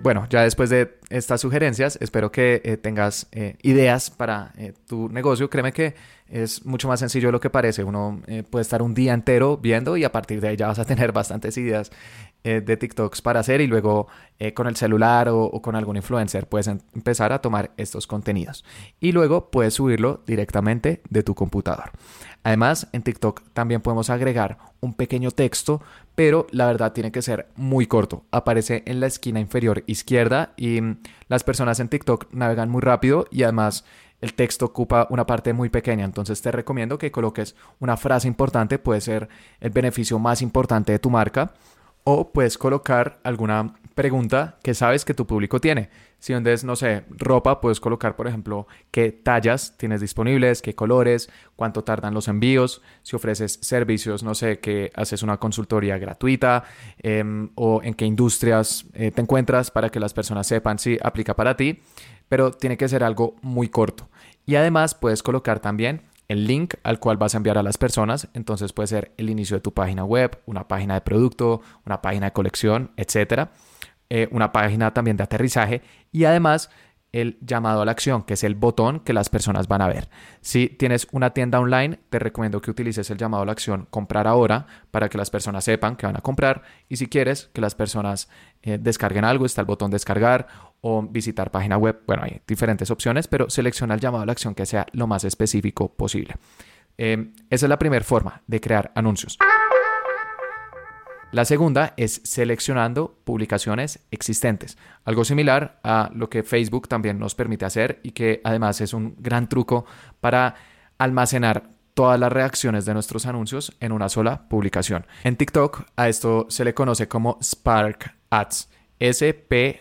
Bueno, 0.06 0.28
ya 0.30 0.44
después 0.44 0.70
de 0.70 1.00
estas 1.10 1.42
sugerencias, 1.42 1.98
espero 2.00 2.32
que 2.32 2.62
eh, 2.64 2.78
tengas 2.78 3.26
eh, 3.32 3.56
ideas 3.64 4.12
para 4.12 4.54
eh, 4.56 4.72
tu 4.88 5.10
negocio. 5.10 5.50
Créeme 5.50 5.74
que 5.74 5.96
es 6.30 6.64
mucho 6.64 6.88
más 6.88 7.00
sencillo 7.00 7.30
de 7.30 7.32
lo 7.32 7.40
que 7.40 7.50
parece. 7.50 7.84
Uno 7.84 8.22
puede 8.52 8.62
estar 8.62 8.84
un 8.84 8.94
día 8.94 9.16
entero 9.16 9.58
viendo 9.58 9.98
y 9.98 10.04
a 10.04 10.12
partir 10.12 10.42
de 10.42 10.50
ahí 10.50 10.58
ya 10.58 10.68
vas 10.68 10.78
a 10.78 10.86
tener 10.94 11.12
bastantes 11.12 11.58
ideas 11.58 11.92
de 12.46 12.78
TikToks 12.78 13.22
para 13.22 13.40
hacer 13.40 13.60
y 13.62 13.68
luego 13.68 14.08
con 14.54 14.68
el 14.68 14.76
celular 14.76 15.30
o, 15.30 15.44
o, 15.44 15.62
con 15.62 15.76
algún 15.76 15.96
influencer 15.96 16.48
puedes 16.48 16.68
em, 16.68 16.80
empezar 16.94 17.34
a 17.34 17.40
tomar 17.40 17.72
estos 17.78 18.06
contenidos 18.06 18.64
y 19.00 19.14
luego 19.14 19.50
puedes 19.50 19.74
subirlo 19.74 20.22
directamente 20.28 21.02
de 21.10 21.24
tu 21.24 21.34
computador. 21.34 21.92
Además, 22.46 22.88
en 22.92 23.02
TikTok 23.02 23.42
también 23.54 23.82
podemos 23.82 24.12
agregar 24.12 24.60
un 24.80 24.94
pequeño 24.94 25.32
texto, 25.32 25.82
pero 26.14 26.46
la 26.52 26.68
verdad 26.68 26.94
tiene 26.94 27.12
que 27.12 27.24
ser 27.24 27.48
muy 27.56 27.88
corto. 27.88 28.24
Aparece 28.30 28.84
en 28.86 29.00
la 29.00 29.08
esquina 29.08 29.40
inferior 29.40 29.84
izquierda 29.88 30.54
y 30.56 30.80
mm, 30.80 31.00
las 31.28 31.44
personas 31.44 31.80
en 31.80 31.90
TikTok 31.90 32.28
navegan 32.32 32.70
muy 32.70 32.82
rápido 32.82 33.26
y 33.32 33.42
además 33.42 33.84
el 34.22 34.36
texto 34.36 34.66
ocupa 34.66 35.08
una 35.10 35.26
parte 35.26 35.54
muy 35.54 35.70
pequeña. 35.70 36.06
Entonces 36.06 36.40
te 36.44 36.52
recomiendo 36.52 37.00
que 37.00 37.12
coloques 37.12 37.56
una 37.80 37.98
frase 37.98 38.28
importante, 38.28 38.78
puede 38.78 39.02
ser 39.02 39.28
el 39.60 39.72
beneficio 39.72 40.20
más 40.20 40.44
importante 40.44 40.92
de 40.92 41.00
tu 41.00 41.10
marca 41.10 41.54
o 42.06 42.32
puedes 42.32 42.58
colocar 42.58 43.20
alguna 43.24 43.74
pregunta 43.96 44.60
que 44.62 44.74
sabes 44.74 45.04
que 45.04 45.14
tu 45.14 45.26
público 45.26 45.60
tiene. 45.60 45.90
Si 46.20 46.34
vendes, 46.34 46.64
no 46.64 46.76
sé, 46.76 47.04
ropa, 47.10 47.62
puedes 47.62 47.80
colocar, 47.80 48.16
por 48.16 48.28
ejemplo, 48.28 48.68
qué 48.92 49.12
tallas 49.12 49.76
tienes 49.78 50.02
disponibles, 50.02 50.62
qué 50.62 50.76
colores, 50.76 51.30
cuánto 51.56 51.84
tardan 51.84 52.14
los 52.14 52.28
envíos. 52.28 52.82
Si 53.02 53.16
ofreces 53.16 53.60
servicios, 53.62 54.24
no 54.24 54.36
sé, 54.36 54.60
que 54.60 54.92
haces 54.96 55.24
una 55.24 55.38
consultoría 55.38 55.98
gratuita 55.98 56.64
em, 57.00 57.50
o 57.56 57.82
en 57.84 57.94
qué 57.96 58.06
industrias 58.06 58.86
eh, 58.94 59.12
te 59.12 59.22
encuentras 59.22 59.72
para 59.72 59.90
que 59.90 60.00
las 60.00 60.14
personas 60.14 60.48
sepan 60.48 60.78
si 60.78 60.98
aplica 61.02 61.36
para 61.36 61.58
ti. 61.58 61.82
Pero 62.28 62.52
tiene 62.52 62.78
que 62.78 62.88
ser 62.88 63.04
algo 63.04 63.36
muy 63.42 63.70
corto. 63.70 64.10
Y 64.46 64.56
además 64.56 64.94
puedes 64.94 65.24
colocar 65.24 65.60
también 65.60 66.02
el 66.28 66.48
link 66.48 66.76
al 66.84 67.00
cual 67.00 67.18
vas 67.18 67.34
a 67.34 67.38
enviar 67.38 67.58
a 67.58 67.64
las 67.64 67.78
personas. 67.78 68.28
Entonces 68.34 68.74
puede 68.74 68.88
ser 68.88 69.14
el 69.18 69.30
inicio 69.30 69.58
de 69.58 69.62
tu 69.62 69.74
página 69.74 70.04
web, 70.04 70.40
una 70.46 70.68
página 70.68 70.96
de 70.96 71.02
producto, 71.02 71.62
una 71.86 72.02
página 72.02 72.28
de 72.28 72.34
colección, 72.34 72.92
etcétera. 72.98 73.52
Eh, 74.10 74.28
una 74.32 74.52
página 74.52 74.94
también 74.94 75.18
de 75.18 75.24
aterrizaje 75.24 75.82
y 76.12 76.26
además 76.26 76.70
el 77.16 77.38
llamado 77.40 77.82
a 77.82 77.86
la 77.86 77.94
acción, 77.94 78.24
que 78.24 78.34
es 78.34 78.44
el 78.44 78.56
botón 78.56 79.00
que 79.00 79.14
las 79.14 79.30
personas 79.30 79.70
van 79.70 79.82
a 79.82 79.88
ver. 79.88 80.10
Si 80.42 80.68
tienes 80.68 81.08
una 81.14 81.30
tienda 81.30 81.62
online, 81.62 82.00
te 82.10 82.20
recomiendo 82.20 82.60
que 82.60 82.70
utilices 82.70 83.10
el 83.10 83.18
llamado 83.18 83.44
a 83.44 83.46
la 83.46 83.54
acción 83.54 83.88
comprar 83.90 84.28
ahora 84.28 84.68
para 84.92 85.08
que 85.08 85.18
las 85.18 85.30
personas 85.30 85.64
sepan 85.64 85.96
que 85.96 86.06
van 86.06 86.18
a 86.18 86.22
comprar. 86.22 86.64
Y 86.90 86.98
si 86.98 87.08
quieres 87.08 87.50
que 87.54 87.62
las 87.62 87.74
personas 87.74 88.28
eh, 88.64 88.78
descarguen 88.78 89.24
algo, 89.24 89.46
está 89.46 89.62
el 89.62 89.68
botón 89.68 89.92
descargar 89.92 90.48
o 90.82 91.04
visitar 91.04 91.52
página 91.52 91.78
web. 91.78 92.02
Bueno, 92.06 92.24
hay 92.24 92.42
diferentes 92.46 92.92
opciones, 92.92 93.28
pero 93.28 93.50
selecciona 93.50 93.94
el 93.94 94.02
llamado 94.02 94.24
a 94.24 94.26
la 94.26 94.34
acción 94.34 94.54
que 94.54 94.66
sea 94.66 94.86
lo 94.92 95.08
más 95.08 95.24
específico 95.24 95.94
posible. 95.94 96.36
Eh, 96.98 97.32
esa 97.50 97.66
es 97.66 97.70
la 97.70 97.80
primera 97.80 98.04
forma 98.04 98.42
de 98.46 98.60
crear 98.60 98.92
anuncios. 98.94 99.38
La 101.36 101.44
segunda 101.44 101.94
es 101.98 102.22
seleccionando 102.24 103.20
publicaciones 103.26 104.00
existentes, 104.10 104.78
algo 105.04 105.26
similar 105.26 105.82
a 105.84 106.10
lo 106.16 106.30
que 106.30 106.44
Facebook 106.44 106.88
también 106.88 107.20
nos 107.20 107.36
permite 107.36 107.66
hacer 107.66 108.00
y 108.04 108.12
que 108.12 108.40
además 108.46 108.80
es 108.80 108.94
un 108.94 109.18
gran 109.20 109.50
truco 109.50 109.86
para 110.22 110.56
almacenar 110.98 111.72
todas 111.94 112.18
las 112.18 112.32
reacciones 112.32 112.86
de 112.86 112.94
nuestros 112.94 113.26
anuncios 113.26 113.76
en 113.82 113.92
una 113.92 114.08
sola 114.08 114.48
publicación. 114.48 115.06
En 115.26 115.36
TikTok 115.36 115.88
a 115.98 116.08
esto 116.08 116.46
se 116.48 116.64
le 116.64 116.74
conoce 116.74 117.10
como 117.10 117.38
Spark 117.44 118.16
Ads, 118.30 118.70
S-P-A-R-K 119.00 119.74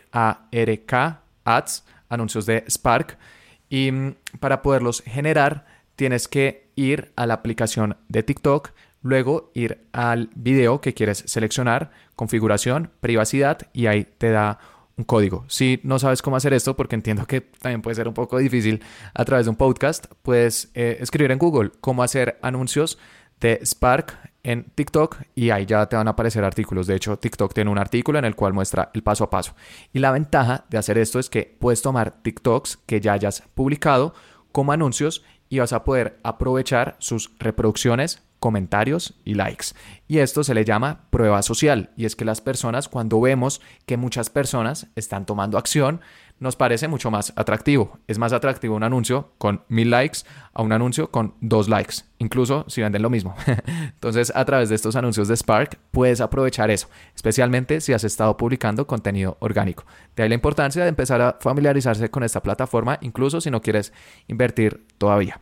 Ads, 1.45 1.85
anuncios 2.09 2.47
de 2.47 2.65
Spark. 2.69 3.17
Y 3.69 3.93
mm, 3.93 4.17
para 4.41 4.61
poderlos 4.61 5.05
generar 5.07 5.67
tienes 5.95 6.27
que 6.27 6.73
ir 6.75 7.13
a 7.15 7.29
la 7.29 7.35
aplicación 7.35 7.97
de 8.09 8.25
TikTok 8.25 8.73
Luego 9.05 9.51
ir 9.53 9.87
al 9.93 10.31
video 10.35 10.81
que 10.81 10.95
quieres 10.95 11.25
seleccionar, 11.27 11.91
configuración, 12.17 12.91
privacidad 13.03 13.59
y 13.75 13.85
ahí 13.85 14.05
te 14.17 14.31
da 14.31 14.59
un 14.97 15.05
código. 15.05 15.45
Si 15.47 15.79
no 15.83 15.99
sabes 15.99 16.23
cómo 16.23 16.37
hacer 16.37 16.55
esto, 16.55 16.75
porque 16.75 16.95
entiendo 16.95 17.27
que 17.27 17.43
también 17.43 17.83
puede 17.83 17.97
ser 17.97 18.09
un 18.09 18.15
poco 18.15 18.39
difícil 18.39 18.83
a 19.13 19.27
través 19.27 19.45
de 19.45 19.51
un 19.51 19.57
podcast, 19.57 20.07
puedes 20.23 20.71
eh, 20.73 20.97
escribir 21.01 21.33
en 21.33 21.39
Google 21.39 21.73
cómo 21.83 22.03
hacer 22.03 22.39
anuncios 22.41 22.97
de 23.41 23.61
Spark 23.63 24.17
en 24.43 24.65
TikTok 24.75 25.19
y 25.35 25.51
ahí 25.51 25.67
ya 25.67 25.85
te 25.85 25.97
van 25.97 26.09
a 26.09 26.13
aparecer 26.13 26.43
artículos. 26.43 26.87
De 26.87 26.97
hecho, 26.97 27.19
TikTok 27.19 27.53
tiene 27.53 27.71
un 27.71 27.77
artículo 27.77 28.19
en 28.19 28.25
el 28.25 28.35
cual 28.35 28.55
muestra 28.55 28.91
el 28.95 29.03
paso 29.03 29.25
a 29.25 29.29
paso. 29.29 29.55
Y 29.93 29.99
la 29.99 30.13
ventaja 30.13 30.65
de 30.71 30.79
hacer 30.79 30.97
esto 30.97 31.19
es 31.19 31.29
que 31.29 31.55
puedes 31.61 31.83
tomar 31.83 32.23
TikToks 32.23 32.79
que 32.87 33.03
ya 33.03 33.13
hayas 33.13 33.43
publicado 33.53 34.15
como 34.51 34.73
anuncios 34.73 35.23
y 35.51 35.59
vas 35.59 35.75
a 35.75 35.85
poder 35.85 36.19
aprovechar 36.23 36.97
sus 37.01 37.33
reproducciones 37.39 38.23
comentarios 38.45 39.15
y 39.25 39.33
likes. 39.33 39.69
Y 40.07 40.19
esto 40.19 40.45
se 40.45 40.53
le 40.53 40.67
llama 40.67 41.07
prueba 41.09 41.41
social. 41.41 41.93
Y 41.97 42.05
es 42.05 42.15
que 42.15 42.27
las 42.27 42.43
personas, 42.43 42.91
cuando 42.91 43.19
vemos 43.19 43.63
que 43.87 43.97
muchas 43.97 44.29
personas 44.29 44.89
están 44.97 45.25
tomando 45.25 45.57
acción, 45.57 46.03
nos 46.41 46.55
parece 46.55 46.87
mucho 46.87 47.11
más 47.11 47.33
atractivo. 47.37 48.01
Es 48.07 48.19
más 48.19 48.35
atractivo 48.35 48.77
un 48.77 48.83
anuncio 48.83 49.33
con 49.39 49.63
mil 49.69 49.89
likes 49.89 50.19
a 50.53 50.61
un 50.61 50.73
anuncio 50.73 51.11
con 51.11 51.37
dos 51.41 51.71
likes, 51.71 52.05
incluso 52.19 52.67
si 52.69 52.83
venden 52.83 53.01
lo 53.01 53.09
mismo. 53.09 53.35
Entonces, 53.95 54.31
a 54.37 54.45
través 54.45 54.69
de 54.69 54.75
estos 54.75 54.95
anuncios 54.95 55.29
de 55.29 55.39
Spark, 55.39 55.79
puedes 55.91 56.21
aprovechar 56.21 56.71
eso, 56.71 56.91
especialmente 57.17 57.81
si 57.81 57.95
has 57.95 58.05
estado 58.05 58.37
publicando 58.37 58.87
contenido 58.87 59.39
orgánico. 59.41 59.87
De 60.17 60.23
ahí 60.25 60.29
la 60.29 60.35
importancia 60.35 60.83
de 60.83 60.91
empezar 60.91 61.23
a 61.23 61.39
familiarizarse 61.41 62.11
con 62.11 62.23
esta 62.23 62.43
plataforma, 62.43 62.99
incluso 63.01 63.41
si 63.41 63.51
no 63.51 63.63
quieres 63.63 63.95
invertir 64.29 64.85
todavía. 64.99 65.41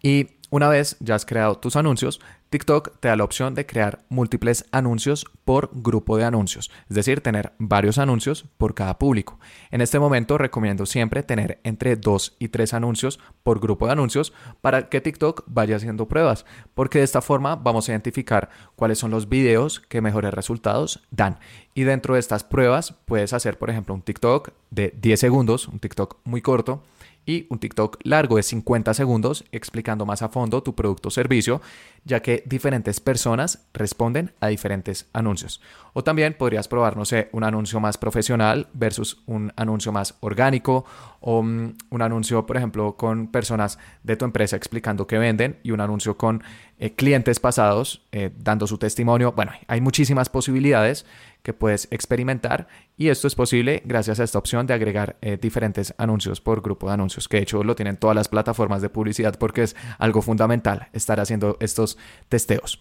Y 0.00 0.28
una 0.54 0.68
vez 0.68 0.96
ya 1.00 1.16
has 1.16 1.26
creado 1.26 1.56
tus 1.56 1.74
anuncios, 1.74 2.20
TikTok 2.50 3.00
te 3.00 3.08
da 3.08 3.16
la 3.16 3.24
opción 3.24 3.56
de 3.56 3.66
crear 3.66 4.04
múltiples 4.08 4.66
anuncios 4.70 5.26
por 5.44 5.68
grupo 5.72 6.16
de 6.16 6.22
anuncios, 6.22 6.70
es 6.88 6.94
decir, 6.94 7.20
tener 7.20 7.54
varios 7.58 7.98
anuncios 7.98 8.44
por 8.56 8.72
cada 8.72 8.96
público. 8.96 9.40
En 9.72 9.80
este 9.80 9.98
momento 9.98 10.38
recomiendo 10.38 10.86
siempre 10.86 11.24
tener 11.24 11.58
entre 11.64 11.96
dos 11.96 12.36
y 12.38 12.50
tres 12.50 12.72
anuncios 12.72 13.18
por 13.42 13.58
grupo 13.58 13.86
de 13.86 13.94
anuncios 13.94 14.32
para 14.60 14.88
que 14.88 15.00
TikTok 15.00 15.42
vaya 15.48 15.74
haciendo 15.74 16.06
pruebas, 16.06 16.46
porque 16.74 16.98
de 16.98 17.04
esta 17.04 17.20
forma 17.20 17.56
vamos 17.56 17.88
a 17.88 17.92
identificar 17.92 18.48
cuáles 18.76 18.98
son 18.98 19.10
los 19.10 19.28
videos 19.28 19.80
que 19.80 20.00
mejores 20.00 20.32
resultados 20.32 21.02
dan. 21.10 21.40
Y 21.74 21.82
dentro 21.82 22.14
de 22.14 22.20
estas 22.20 22.44
pruebas 22.44 22.94
puedes 23.06 23.32
hacer, 23.32 23.58
por 23.58 23.70
ejemplo, 23.70 23.92
un 23.92 24.02
TikTok 24.02 24.50
de 24.70 24.94
10 25.00 25.18
segundos, 25.18 25.66
un 25.66 25.80
TikTok 25.80 26.18
muy 26.22 26.42
corto, 26.42 26.84
y 27.26 27.46
un 27.50 27.58
TikTok 27.58 27.98
largo 28.02 28.36
de 28.36 28.42
50 28.42 28.94
segundos 28.94 29.44
explicando 29.52 30.06
más 30.06 30.22
a 30.22 30.28
fondo 30.28 30.62
tu 30.62 30.74
producto 30.74 31.08
o 31.08 31.10
servicio, 31.10 31.60
ya 32.04 32.20
que 32.20 32.42
diferentes 32.46 33.00
personas 33.00 33.66
responden 33.72 34.32
a 34.40 34.48
diferentes 34.48 35.08
anuncios. 35.12 35.60
O 35.92 36.04
también 36.04 36.34
podrías 36.34 36.68
probar, 36.68 36.96
no 36.96 37.04
sé, 37.04 37.28
un 37.32 37.44
anuncio 37.44 37.80
más 37.80 37.98
profesional 37.98 38.68
versus 38.74 39.22
un 39.26 39.52
anuncio 39.56 39.92
más 39.92 40.16
orgánico 40.20 40.84
mm, 41.24 41.74
un 41.90 42.02
anuncio, 42.02 42.46
por 42.46 42.56
ejemplo, 42.56 42.96
con 42.96 43.28
personas 43.28 43.78
de 44.02 44.16
tu 44.16 44.24
empresa 44.24 44.56
explicando 44.56 45.06
qué 45.06 45.18
venden 45.18 45.58
y 45.62 45.70
un 45.70 45.80
anuncio 45.80 46.16
con 46.16 46.42
eh, 46.78 46.94
clientes 46.94 47.40
pasados 47.40 48.06
eh, 48.12 48.30
dando 48.38 48.66
su 48.66 48.78
testimonio. 48.78 49.32
Bueno, 49.32 49.52
hay 49.66 49.80
muchísimas 49.80 50.28
posibilidades 50.28 51.06
que 51.42 51.52
puedes 51.52 51.88
experimentar 51.90 52.68
y 52.96 53.08
esto 53.08 53.26
es 53.26 53.34
posible 53.34 53.82
gracias 53.84 54.20
a 54.20 54.24
esta 54.24 54.38
opción 54.38 54.66
de 54.66 54.74
agregar 54.74 55.16
eh, 55.20 55.38
diferentes 55.40 55.94
anuncios 55.98 56.40
por 56.40 56.62
grupo 56.62 56.88
de 56.88 56.94
anuncios, 56.94 57.28
que 57.28 57.38
de 57.38 57.42
hecho 57.44 57.64
lo 57.64 57.74
tienen 57.74 57.96
todas 57.96 58.16
las 58.16 58.28
plataformas 58.28 58.82
de 58.82 58.88
publicidad 58.88 59.38
porque 59.38 59.62
es 59.62 59.76
algo 59.98 60.22
fundamental 60.22 60.88
estar 60.92 61.20
haciendo 61.20 61.56
estos 61.60 61.98
testeos. 62.28 62.80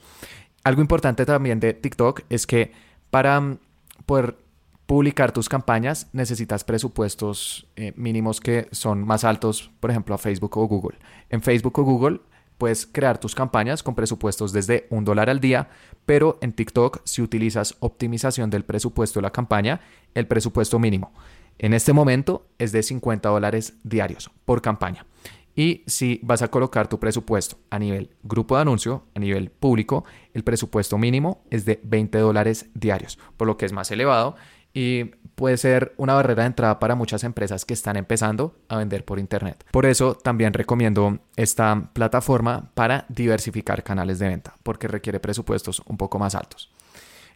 Algo 0.63 0.81
importante 0.81 1.25
también 1.25 1.59
de 1.59 1.73
TikTok 1.73 2.21
es 2.29 2.47
que 2.47 2.71
para 3.09 3.39
mm, 3.39 3.59
poder 4.05 4.42
publicar 4.85 5.31
tus 5.31 5.49
campañas 5.49 6.09
necesitas 6.13 6.63
presupuestos 6.63 7.67
eh, 7.75 7.93
mínimos 7.95 8.39
que 8.39 8.67
son 8.71 9.03
más 9.03 9.23
altos, 9.23 9.71
por 9.79 9.91
ejemplo, 9.91 10.15
a 10.15 10.17
Facebook 10.17 10.57
o 10.57 10.67
Google. 10.67 10.97
En 11.29 11.41
Facebook 11.41 11.79
o 11.79 11.83
Google 11.83 12.21
puedes 12.57 12.85
crear 12.85 13.17
tus 13.17 13.35
campañas 13.35 13.83
con 13.83 13.95
presupuestos 13.95 14.53
desde 14.53 14.87
un 14.89 15.05
dólar 15.05 15.29
al 15.29 15.39
día, 15.39 15.69
pero 16.05 16.37
en 16.41 16.53
TikTok 16.53 17.01
si 17.03 17.21
utilizas 17.21 17.75
optimización 17.79 18.49
del 18.49 18.63
presupuesto 18.65 19.19
de 19.19 19.23
la 19.23 19.31
campaña, 19.31 19.81
el 20.13 20.27
presupuesto 20.27 20.79
mínimo 20.79 21.11
en 21.59 21.73
este 21.73 21.93
momento 21.93 22.47
es 22.57 22.71
de 22.71 22.83
50 22.83 23.29
dólares 23.29 23.77
diarios 23.83 24.31
por 24.45 24.61
campaña. 24.61 25.05
Y 25.55 25.83
si 25.85 26.19
vas 26.23 26.41
a 26.41 26.47
colocar 26.47 26.87
tu 26.87 26.99
presupuesto 26.99 27.57
a 27.69 27.77
nivel 27.77 28.09
grupo 28.23 28.55
de 28.55 28.63
anuncio, 28.63 29.03
a 29.13 29.19
nivel 29.19 29.51
público, 29.51 30.03
el 30.33 30.43
presupuesto 30.43 30.97
mínimo 30.97 31.43
es 31.51 31.63
de 31.65 31.79
20 31.83 32.17
dólares 32.17 32.69
diarios, 32.73 33.19
por 33.37 33.47
lo 33.47 33.55
que 33.55 33.65
es 33.65 33.71
más 33.71 33.91
elevado 33.91 34.35
y 34.73 35.05
puede 35.35 35.57
ser 35.57 35.93
una 35.97 36.13
barrera 36.13 36.43
de 36.43 36.47
entrada 36.47 36.79
para 36.79 36.95
muchas 36.95 37.23
empresas 37.23 37.65
que 37.65 37.73
están 37.73 37.95
empezando 37.97 38.55
a 38.69 38.77
vender 38.77 39.05
por 39.05 39.19
Internet. 39.19 39.65
Por 39.71 39.85
eso 39.85 40.15
también 40.15 40.53
recomiendo 40.53 41.19
esta 41.35 41.89
plataforma 41.93 42.71
para 42.73 43.05
diversificar 43.09 43.83
canales 43.83 44.19
de 44.19 44.29
venta, 44.29 44.55
porque 44.63 44.87
requiere 44.87 45.19
presupuestos 45.19 45.81
un 45.85 45.97
poco 45.97 46.19
más 46.19 46.35
altos. 46.35 46.71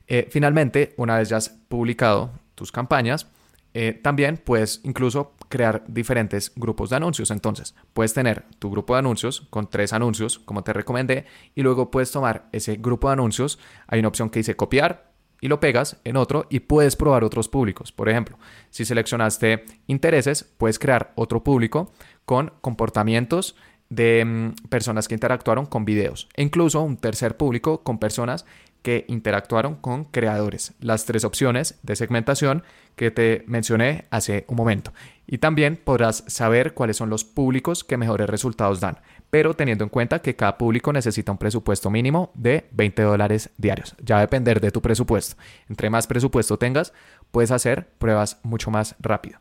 Eh, 0.08 0.28
finalmente, 0.32 0.93
una 0.97 1.17
vez 1.17 1.30
ya 1.30 1.38
has 1.38 1.50
publicado 1.50 2.32
tus 2.56 2.71
campañas, 2.71 3.28
eh, 3.73 3.93
también 3.93 4.38
puedes 4.38 4.82
incluso 4.84 5.34
crear 5.50 5.84
diferentes 5.88 6.52
grupos 6.56 6.89
de 6.89 6.95
anuncios. 6.95 7.30
Entonces, 7.30 7.76
puedes 7.93 8.13
tener 8.13 8.45
tu 8.58 8.71
grupo 8.71 8.93
de 8.93 9.00
anuncios 9.00 9.41
con 9.50 9.69
tres 9.69 9.93
anuncios, 9.93 10.39
como 10.39 10.63
te 10.63 10.73
recomendé, 10.73 11.26
y 11.54 11.62
luego 11.62 11.91
puedes 11.91 12.12
tomar 12.12 12.47
ese 12.52 12.78
grupo 12.78 13.08
de 13.08 13.13
anuncios. 13.13 13.60
Hay 13.88 14.00
una 14.00 14.08
opción 14.08 14.30
que 14.30 14.39
dice 14.39 14.56
copiar, 14.56 15.07
y 15.41 15.47
lo 15.47 15.60
pegas 15.60 15.97
en 16.04 16.17
otro 16.17 16.47
y 16.50 16.62
puedes 16.62 16.95
probar 16.95 17.23
otros 17.23 17.50
públicos. 17.50 17.91
Por 17.91 18.10
ejemplo, 18.10 18.38
si 18.69 18.86
seleccionaste 18.86 19.65
intereses, 19.88 20.43
puedes 20.43 20.80
crear 20.80 21.13
otro 21.15 21.43
público 21.43 21.91
con 22.26 22.54
comportamientos 22.62 23.56
de 23.89 24.26
mm, 24.26 24.67
personas 24.69 25.08
que 25.08 25.15
interactuaron 25.15 25.65
con 25.65 25.86
videos 25.86 26.28
e 26.36 26.43
incluso 26.43 26.82
un 26.82 26.97
tercer 26.97 27.38
público 27.38 27.84
con 27.84 28.00
personas 28.00 28.45
que 28.82 29.06
interactuaron 29.10 29.76
con 29.76 30.06
creadores. 30.06 30.73
Las 30.80 31.06
tres 31.06 31.26
opciones 31.26 31.78
de 31.84 31.95
segmentación 31.95 32.63
que 32.95 33.12
te 33.12 33.43
mencioné 33.47 34.06
hace 34.12 34.45
un 34.47 34.56
momento. 34.56 34.93
Y 35.26 35.39
también 35.39 35.76
podrás 35.76 36.23
saber 36.28 36.73
cuáles 36.73 36.95
son 36.95 37.10
los 37.10 37.26
públicos 37.26 37.84
que 37.84 37.97
mejores 37.97 38.30
resultados 38.30 38.80
dan 38.80 39.00
pero 39.29 39.53
teniendo 39.53 39.83
en 39.83 39.89
cuenta 39.89 40.19
que 40.19 40.35
cada 40.35 40.57
público 40.57 40.93
necesita 40.93 41.31
un 41.31 41.37
presupuesto 41.37 41.89
mínimo 41.89 42.31
de 42.33 42.67
20 42.71 43.01
dólares 43.01 43.49
diarios. 43.57 43.95
Ya 44.03 44.15
va 44.15 44.19
a 44.19 44.25
depender 44.25 44.61
de 44.61 44.71
tu 44.71 44.81
presupuesto. 44.81 45.35
Entre 45.69 45.89
más 45.89 46.07
presupuesto 46.07 46.57
tengas, 46.57 46.93
puedes 47.31 47.51
hacer 47.51 47.89
pruebas 47.97 48.39
mucho 48.43 48.71
más 48.71 48.95
rápido. 48.99 49.37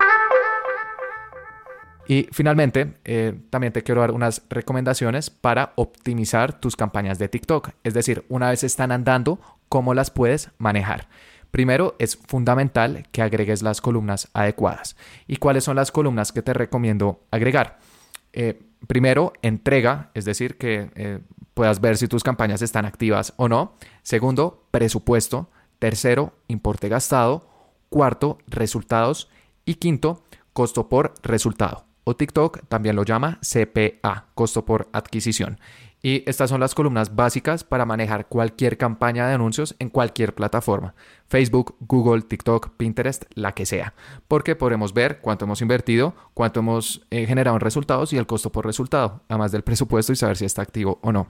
Y 2.09 2.29
finalmente, 2.31 2.95
eh, 3.05 3.35
también 3.51 3.73
te 3.73 3.83
quiero 3.83 4.01
dar 4.01 4.13
unas 4.13 4.43
recomendaciones 4.49 5.29
para 5.29 5.73
optimizar 5.75 6.61
tus 6.61 6.77
campañas 6.77 7.19
de 7.19 7.29
TikTok. 7.29 7.71
Es 7.83 7.95
decir, 7.95 8.25
una 8.29 8.51
vez 8.51 8.63
están 8.63 8.93
andando, 8.93 9.41
¿cómo 9.69 9.93
las 9.93 10.11
puedes 10.11 10.51
manejar? 10.59 11.09
Primero, 11.51 11.97
es 11.99 12.17
fundamental 12.17 13.09
que 13.11 13.23
agregues 13.23 13.63
las 13.63 13.81
columnas 13.81 14.29
adecuadas. 14.35 14.97
¿Y 15.27 15.37
cuáles 15.37 15.65
son 15.65 15.77
las 15.77 15.91
columnas 15.91 16.31
que 16.31 16.43
te 16.43 16.53
recomiendo 16.53 17.25
agregar? 17.31 17.79
Eh, 18.33 18.61
primero, 18.87 19.33
entrega, 19.43 20.11
es 20.15 20.25
decir, 20.25 20.59
que 20.59 20.91
eh, 20.95 21.21
puedas 21.55 21.81
ver 21.81 21.97
si 21.97 22.09
tus 22.09 22.23
campañas 22.23 22.63
están 22.63 22.85
activas 22.85 23.33
o 23.37 23.49
no. 23.49 23.75
Segundo, 24.03 24.67
presupuesto. 24.71 25.51
Tercero, 25.79 26.35
importe 26.49 26.89
gastado. 26.89 27.49
Cuarto, 27.89 28.39
resultados. 28.47 29.29
Y 29.65 29.75
quinto, 29.75 30.25
costo 30.53 30.89
por 30.89 31.15
resultado. 31.23 31.87
O 32.05 32.15
TikTok 32.15 32.61
también 32.69 32.95
lo 32.95 33.05
llama 33.05 33.41
CPA, 33.41 34.27
costo 34.35 34.65
por 34.65 34.89
adquisición. 34.93 35.59
Y 36.07 36.23
estas 36.25 36.51
son 36.51 36.61
las 36.61 36.77
columnas 36.77 37.17
básicas 37.17 37.65
para 37.65 37.85
manejar 37.85 38.29
cualquier 38.29 38.79
campaña 38.79 39.27
de 39.27 39.35
anuncios 39.35 39.75
en 39.81 39.91
cualquier 39.91 40.37
plataforma. 40.37 40.95
Facebook, 41.27 41.75
Google, 41.81 42.23
TikTok, 42.23 42.77
Pinterest, 42.77 43.25
la 43.35 43.51
que 43.51 43.67
sea. 43.67 43.93
Porque 44.29 44.55
podremos 44.55 44.95
ver 44.95 45.19
cuánto 45.21 45.47
hemos 45.47 45.63
invertido, 45.63 46.15
cuánto 46.33 46.61
hemos 46.61 47.05
eh, 47.11 47.27
generado 47.27 47.57
en 47.57 47.61
resultados 47.61 48.13
y 48.13 48.19
el 48.19 48.27
costo 48.29 48.53
por 48.53 48.65
resultado, 48.65 49.25
además 49.29 49.51
del 49.51 49.65
presupuesto 49.65 50.13
y 50.13 50.17
saber 50.17 50.37
si 50.37 50.45
está 50.45 50.63
activo 50.63 51.01
o 51.03 51.11
no. 51.11 51.27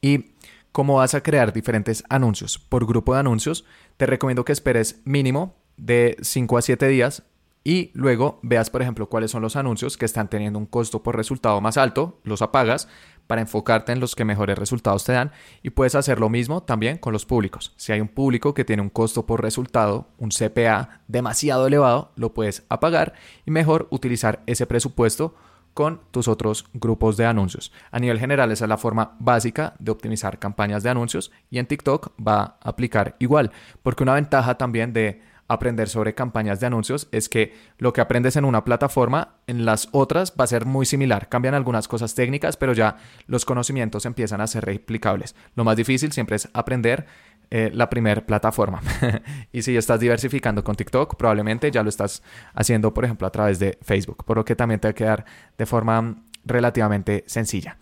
Y 0.00 0.32
cómo 0.72 0.94
vas 0.94 1.12
a 1.12 1.22
crear 1.22 1.52
diferentes 1.52 2.04
anuncios 2.08 2.58
por 2.58 2.86
grupo 2.86 3.12
de 3.12 3.20
anuncios, 3.20 3.66
te 3.98 4.06
recomiendo 4.06 4.46
que 4.46 4.52
esperes 4.52 5.02
mínimo 5.04 5.56
de 5.76 6.16
5 6.22 6.56
a 6.56 6.62
7 6.62 6.88
días 6.88 7.24
y 7.64 7.90
luego 7.94 8.40
veas, 8.42 8.70
por 8.70 8.82
ejemplo, 8.82 9.08
cuáles 9.08 9.30
son 9.30 9.42
los 9.42 9.56
anuncios 9.56 9.96
que 9.96 10.04
están 10.04 10.28
teniendo 10.28 10.58
un 10.58 10.66
costo 10.66 11.02
por 11.02 11.16
resultado 11.16 11.60
más 11.60 11.76
alto, 11.76 12.18
los 12.24 12.42
apagas 12.42 12.88
para 13.32 13.40
enfocarte 13.40 13.92
en 13.92 13.98
los 13.98 14.14
que 14.14 14.26
mejores 14.26 14.58
resultados 14.58 15.04
te 15.04 15.12
dan 15.12 15.32
y 15.62 15.70
puedes 15.70 15.94
hacer 15.94 16.20
lo 16.20 16.28
mismo 16.28 16.64
también 16.64 16.98
con 16.98 17.14
los 17.14 17.24
públicos. 17.24 17.72
Si 17.76 17.90
hay 17.90 18.02
un 18.02 18.08
público 18.08 18.52
que 18.52 18.66
tiene 18.66 18.82
un 18.82 18.90
costo 18.90 19.24
por 19.24 19.40
resultado, 19.40 20.06
un 20.18 20.28
CPA 20.28 21.00
demasiado 21.08 21.66
elevado, 21.66 22.12
lo 22.14 22.34
puedes 22.34 22.66
apagar 22.68 23.14
y 23.46 23.50
mejor 23.50 23.88
utilizar 23.88 24.42
ese 24.44 24.66
presupuesto 24.66 25.34
con 25.72 26.02
tus 26.10 26.28
otros 26.28 26.66
grupos 26.74 27.16
de 27.16 27.24
anuncios. 27.24 27.72
A 27.90 27.98
nivel 28.00 28.20
general, 28.20 28.52
esa 28.52 28.66
es 28.66 28.68
la 28.68 28.76
forma 28.76 29.16
básica 29.18 29.76
de 29.78 29.92
optimizar 29.92 30.38
campañas 30.38 30.82
de 30.82 30.90
anuncios 30.90 31.32
y 31.48 31.58
en 31.58 31.64
TikTok 31.64 32.12
va 32.22 32.58
a 32.60 32.68
aplicar 32.68 33.16
igual, 33.18 33.50
porque 33.82 34.02
una 34.02 34.12
ventaja 34.12 34.58
también 34.58 34.92
de 34.92 35.22
aprender 35.52 35.88
sobre 35.88 36.14
campañas 36.14 36.60
de 36.60 36.66
anuncios 36.66 37.08
es 37.12 37.28
que 37.28 37.54
lo 37.78 37.92
que 37.92 38.00
aprendes 38.00 38.36
en 38.36 38.44
una 38.44 38.64
plataforma, 38.64 39.36
en 39.46 39.64
las 39.64 39.88
otras 39.92 40.32
va 40.38 40.44
a 40.44 40.48
ser 40.48 40.66
muy 40.66 40.86
similar. 40.86 41.28
Cambian 41.28 41.54
algunas 41.54 41.88
cosas 41.88 42.14
técnicas, 42.14 42.56
pero 42.56 42.72
ya 42.72 42.96
los 43.26 43.44
conocimientos 43.44 44.06
empiezan 44.06 44.40
a 44.40 44.46
ser 44.46 44.64
replicables. 44.64 45.34
Lo 45.54 45.64
más 45.64 45.76
difícil 45.76 46.12
siempre 46.12 46.36
es 46.36 46.48
aprender 46.52 47.06
eh, 47.50 47.70
la 47.74 47.90
primera 47.90 48.24
plataforma. 48.24 48.80
y 49.52 49.62
si 49.62 49.76
estás 49.76 50.00
diversificando 50.00 50.64
con 50.64 50.74
TikTok, 50.74 51.16
probablemente 51.16 51.70
ya 51.70 51.82
lo 51.82 51.88
estás 51.88 52.22
haciendo, 52.54 52.94
por 52.94 53.04
ejemplo, 53.04 53.26
a 53.26 53.30
través 53.30 53.58
de 53.58 53.78
Facebook, 53.82 54.24
por 54.24 54.38
lo 54.38 54.44
que 54.44 54.56
también 54.56 54.80
te 54.80 54.88
va 54.88 54.92
a 54.92 54.94
quedar 54.94 55.24
de 55.58 55.66
forma 55.66 56.16
relativamente 56.44 57.24
sencilla. 57.26 57.78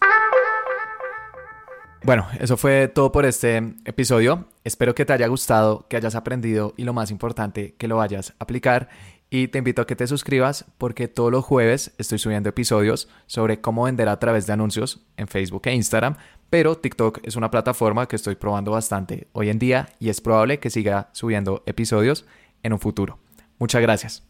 Bueno, 2.03 2.27
eso 2.39 2.57
fue 2.57 2.89
todo 2.89 3.13
por 3.13 3.27
este 3.27 3.59
episodio. 3.85 4.47
Espero 4.65 4.95
que 4.95 5.05
te 5.05 5.13
haya 5.13 5.27
gustado, 5.27 5.87
que 5.89 5.97
hayas 5.97 6.15
aprendido 6.15 6.73
y 6.77 6.85
lo 6.85 6.95
más 6.95 7.11
importante, 7.11 7.75
que 7.77 7.89
lo 7.89 7.97
vayas 7.97 8.31
a 8.39 8.45
aplicar. 8.45 8.89
Y 9.29 9.49
te 9.49 9.59
invito 9.59 9.83
a 9.83 9.87
que 9.87 9.95
te 9.95 10.07
suscribas 10.07 10.65
porque 10.77 11.07
todos 11.07 11.31
los 11.31 11.45
jueves 11.45 11.93
estoy 11.99 12.19
subiendo 12.19 12.49
episodios 12.49 13.09
sobre 13.27 13.61
cómo 13.61 13.85
vender 13.85 14.09
a 14.09 14.19
través 14.19 14.47
de 14.47 14.55
anuncios 14.55 15.07
en 15.17 15.29
Facebook 15.29 15.63
e 15.67 15.75
Instagram, 15.75 16.17
pero 16.49 16.77
TikTok 16.77 17.21
es 17.23 17.37
una 17.37 17.51
plataforma 17.51 18.09
que 18.09 18.17
estoy 18.17 18.35
probando 18.35 18.73
bastante 18.73 19.29
hoy 19.33 19.51
en 19.51 19.61
día 19.61 19.91
y 20.01 20.09
es 20.09 20.21
probable 20.21 20.59
que 20.59 20.69
siga 20.69 21.11
subiendo 21.13 21.63
episodios 21.67 22.27
en 22.65 22.73
un 22.73 22.81
futuro. 22.81 23.19
Muchas 23.61 23.83
gracias. 23.83 24.30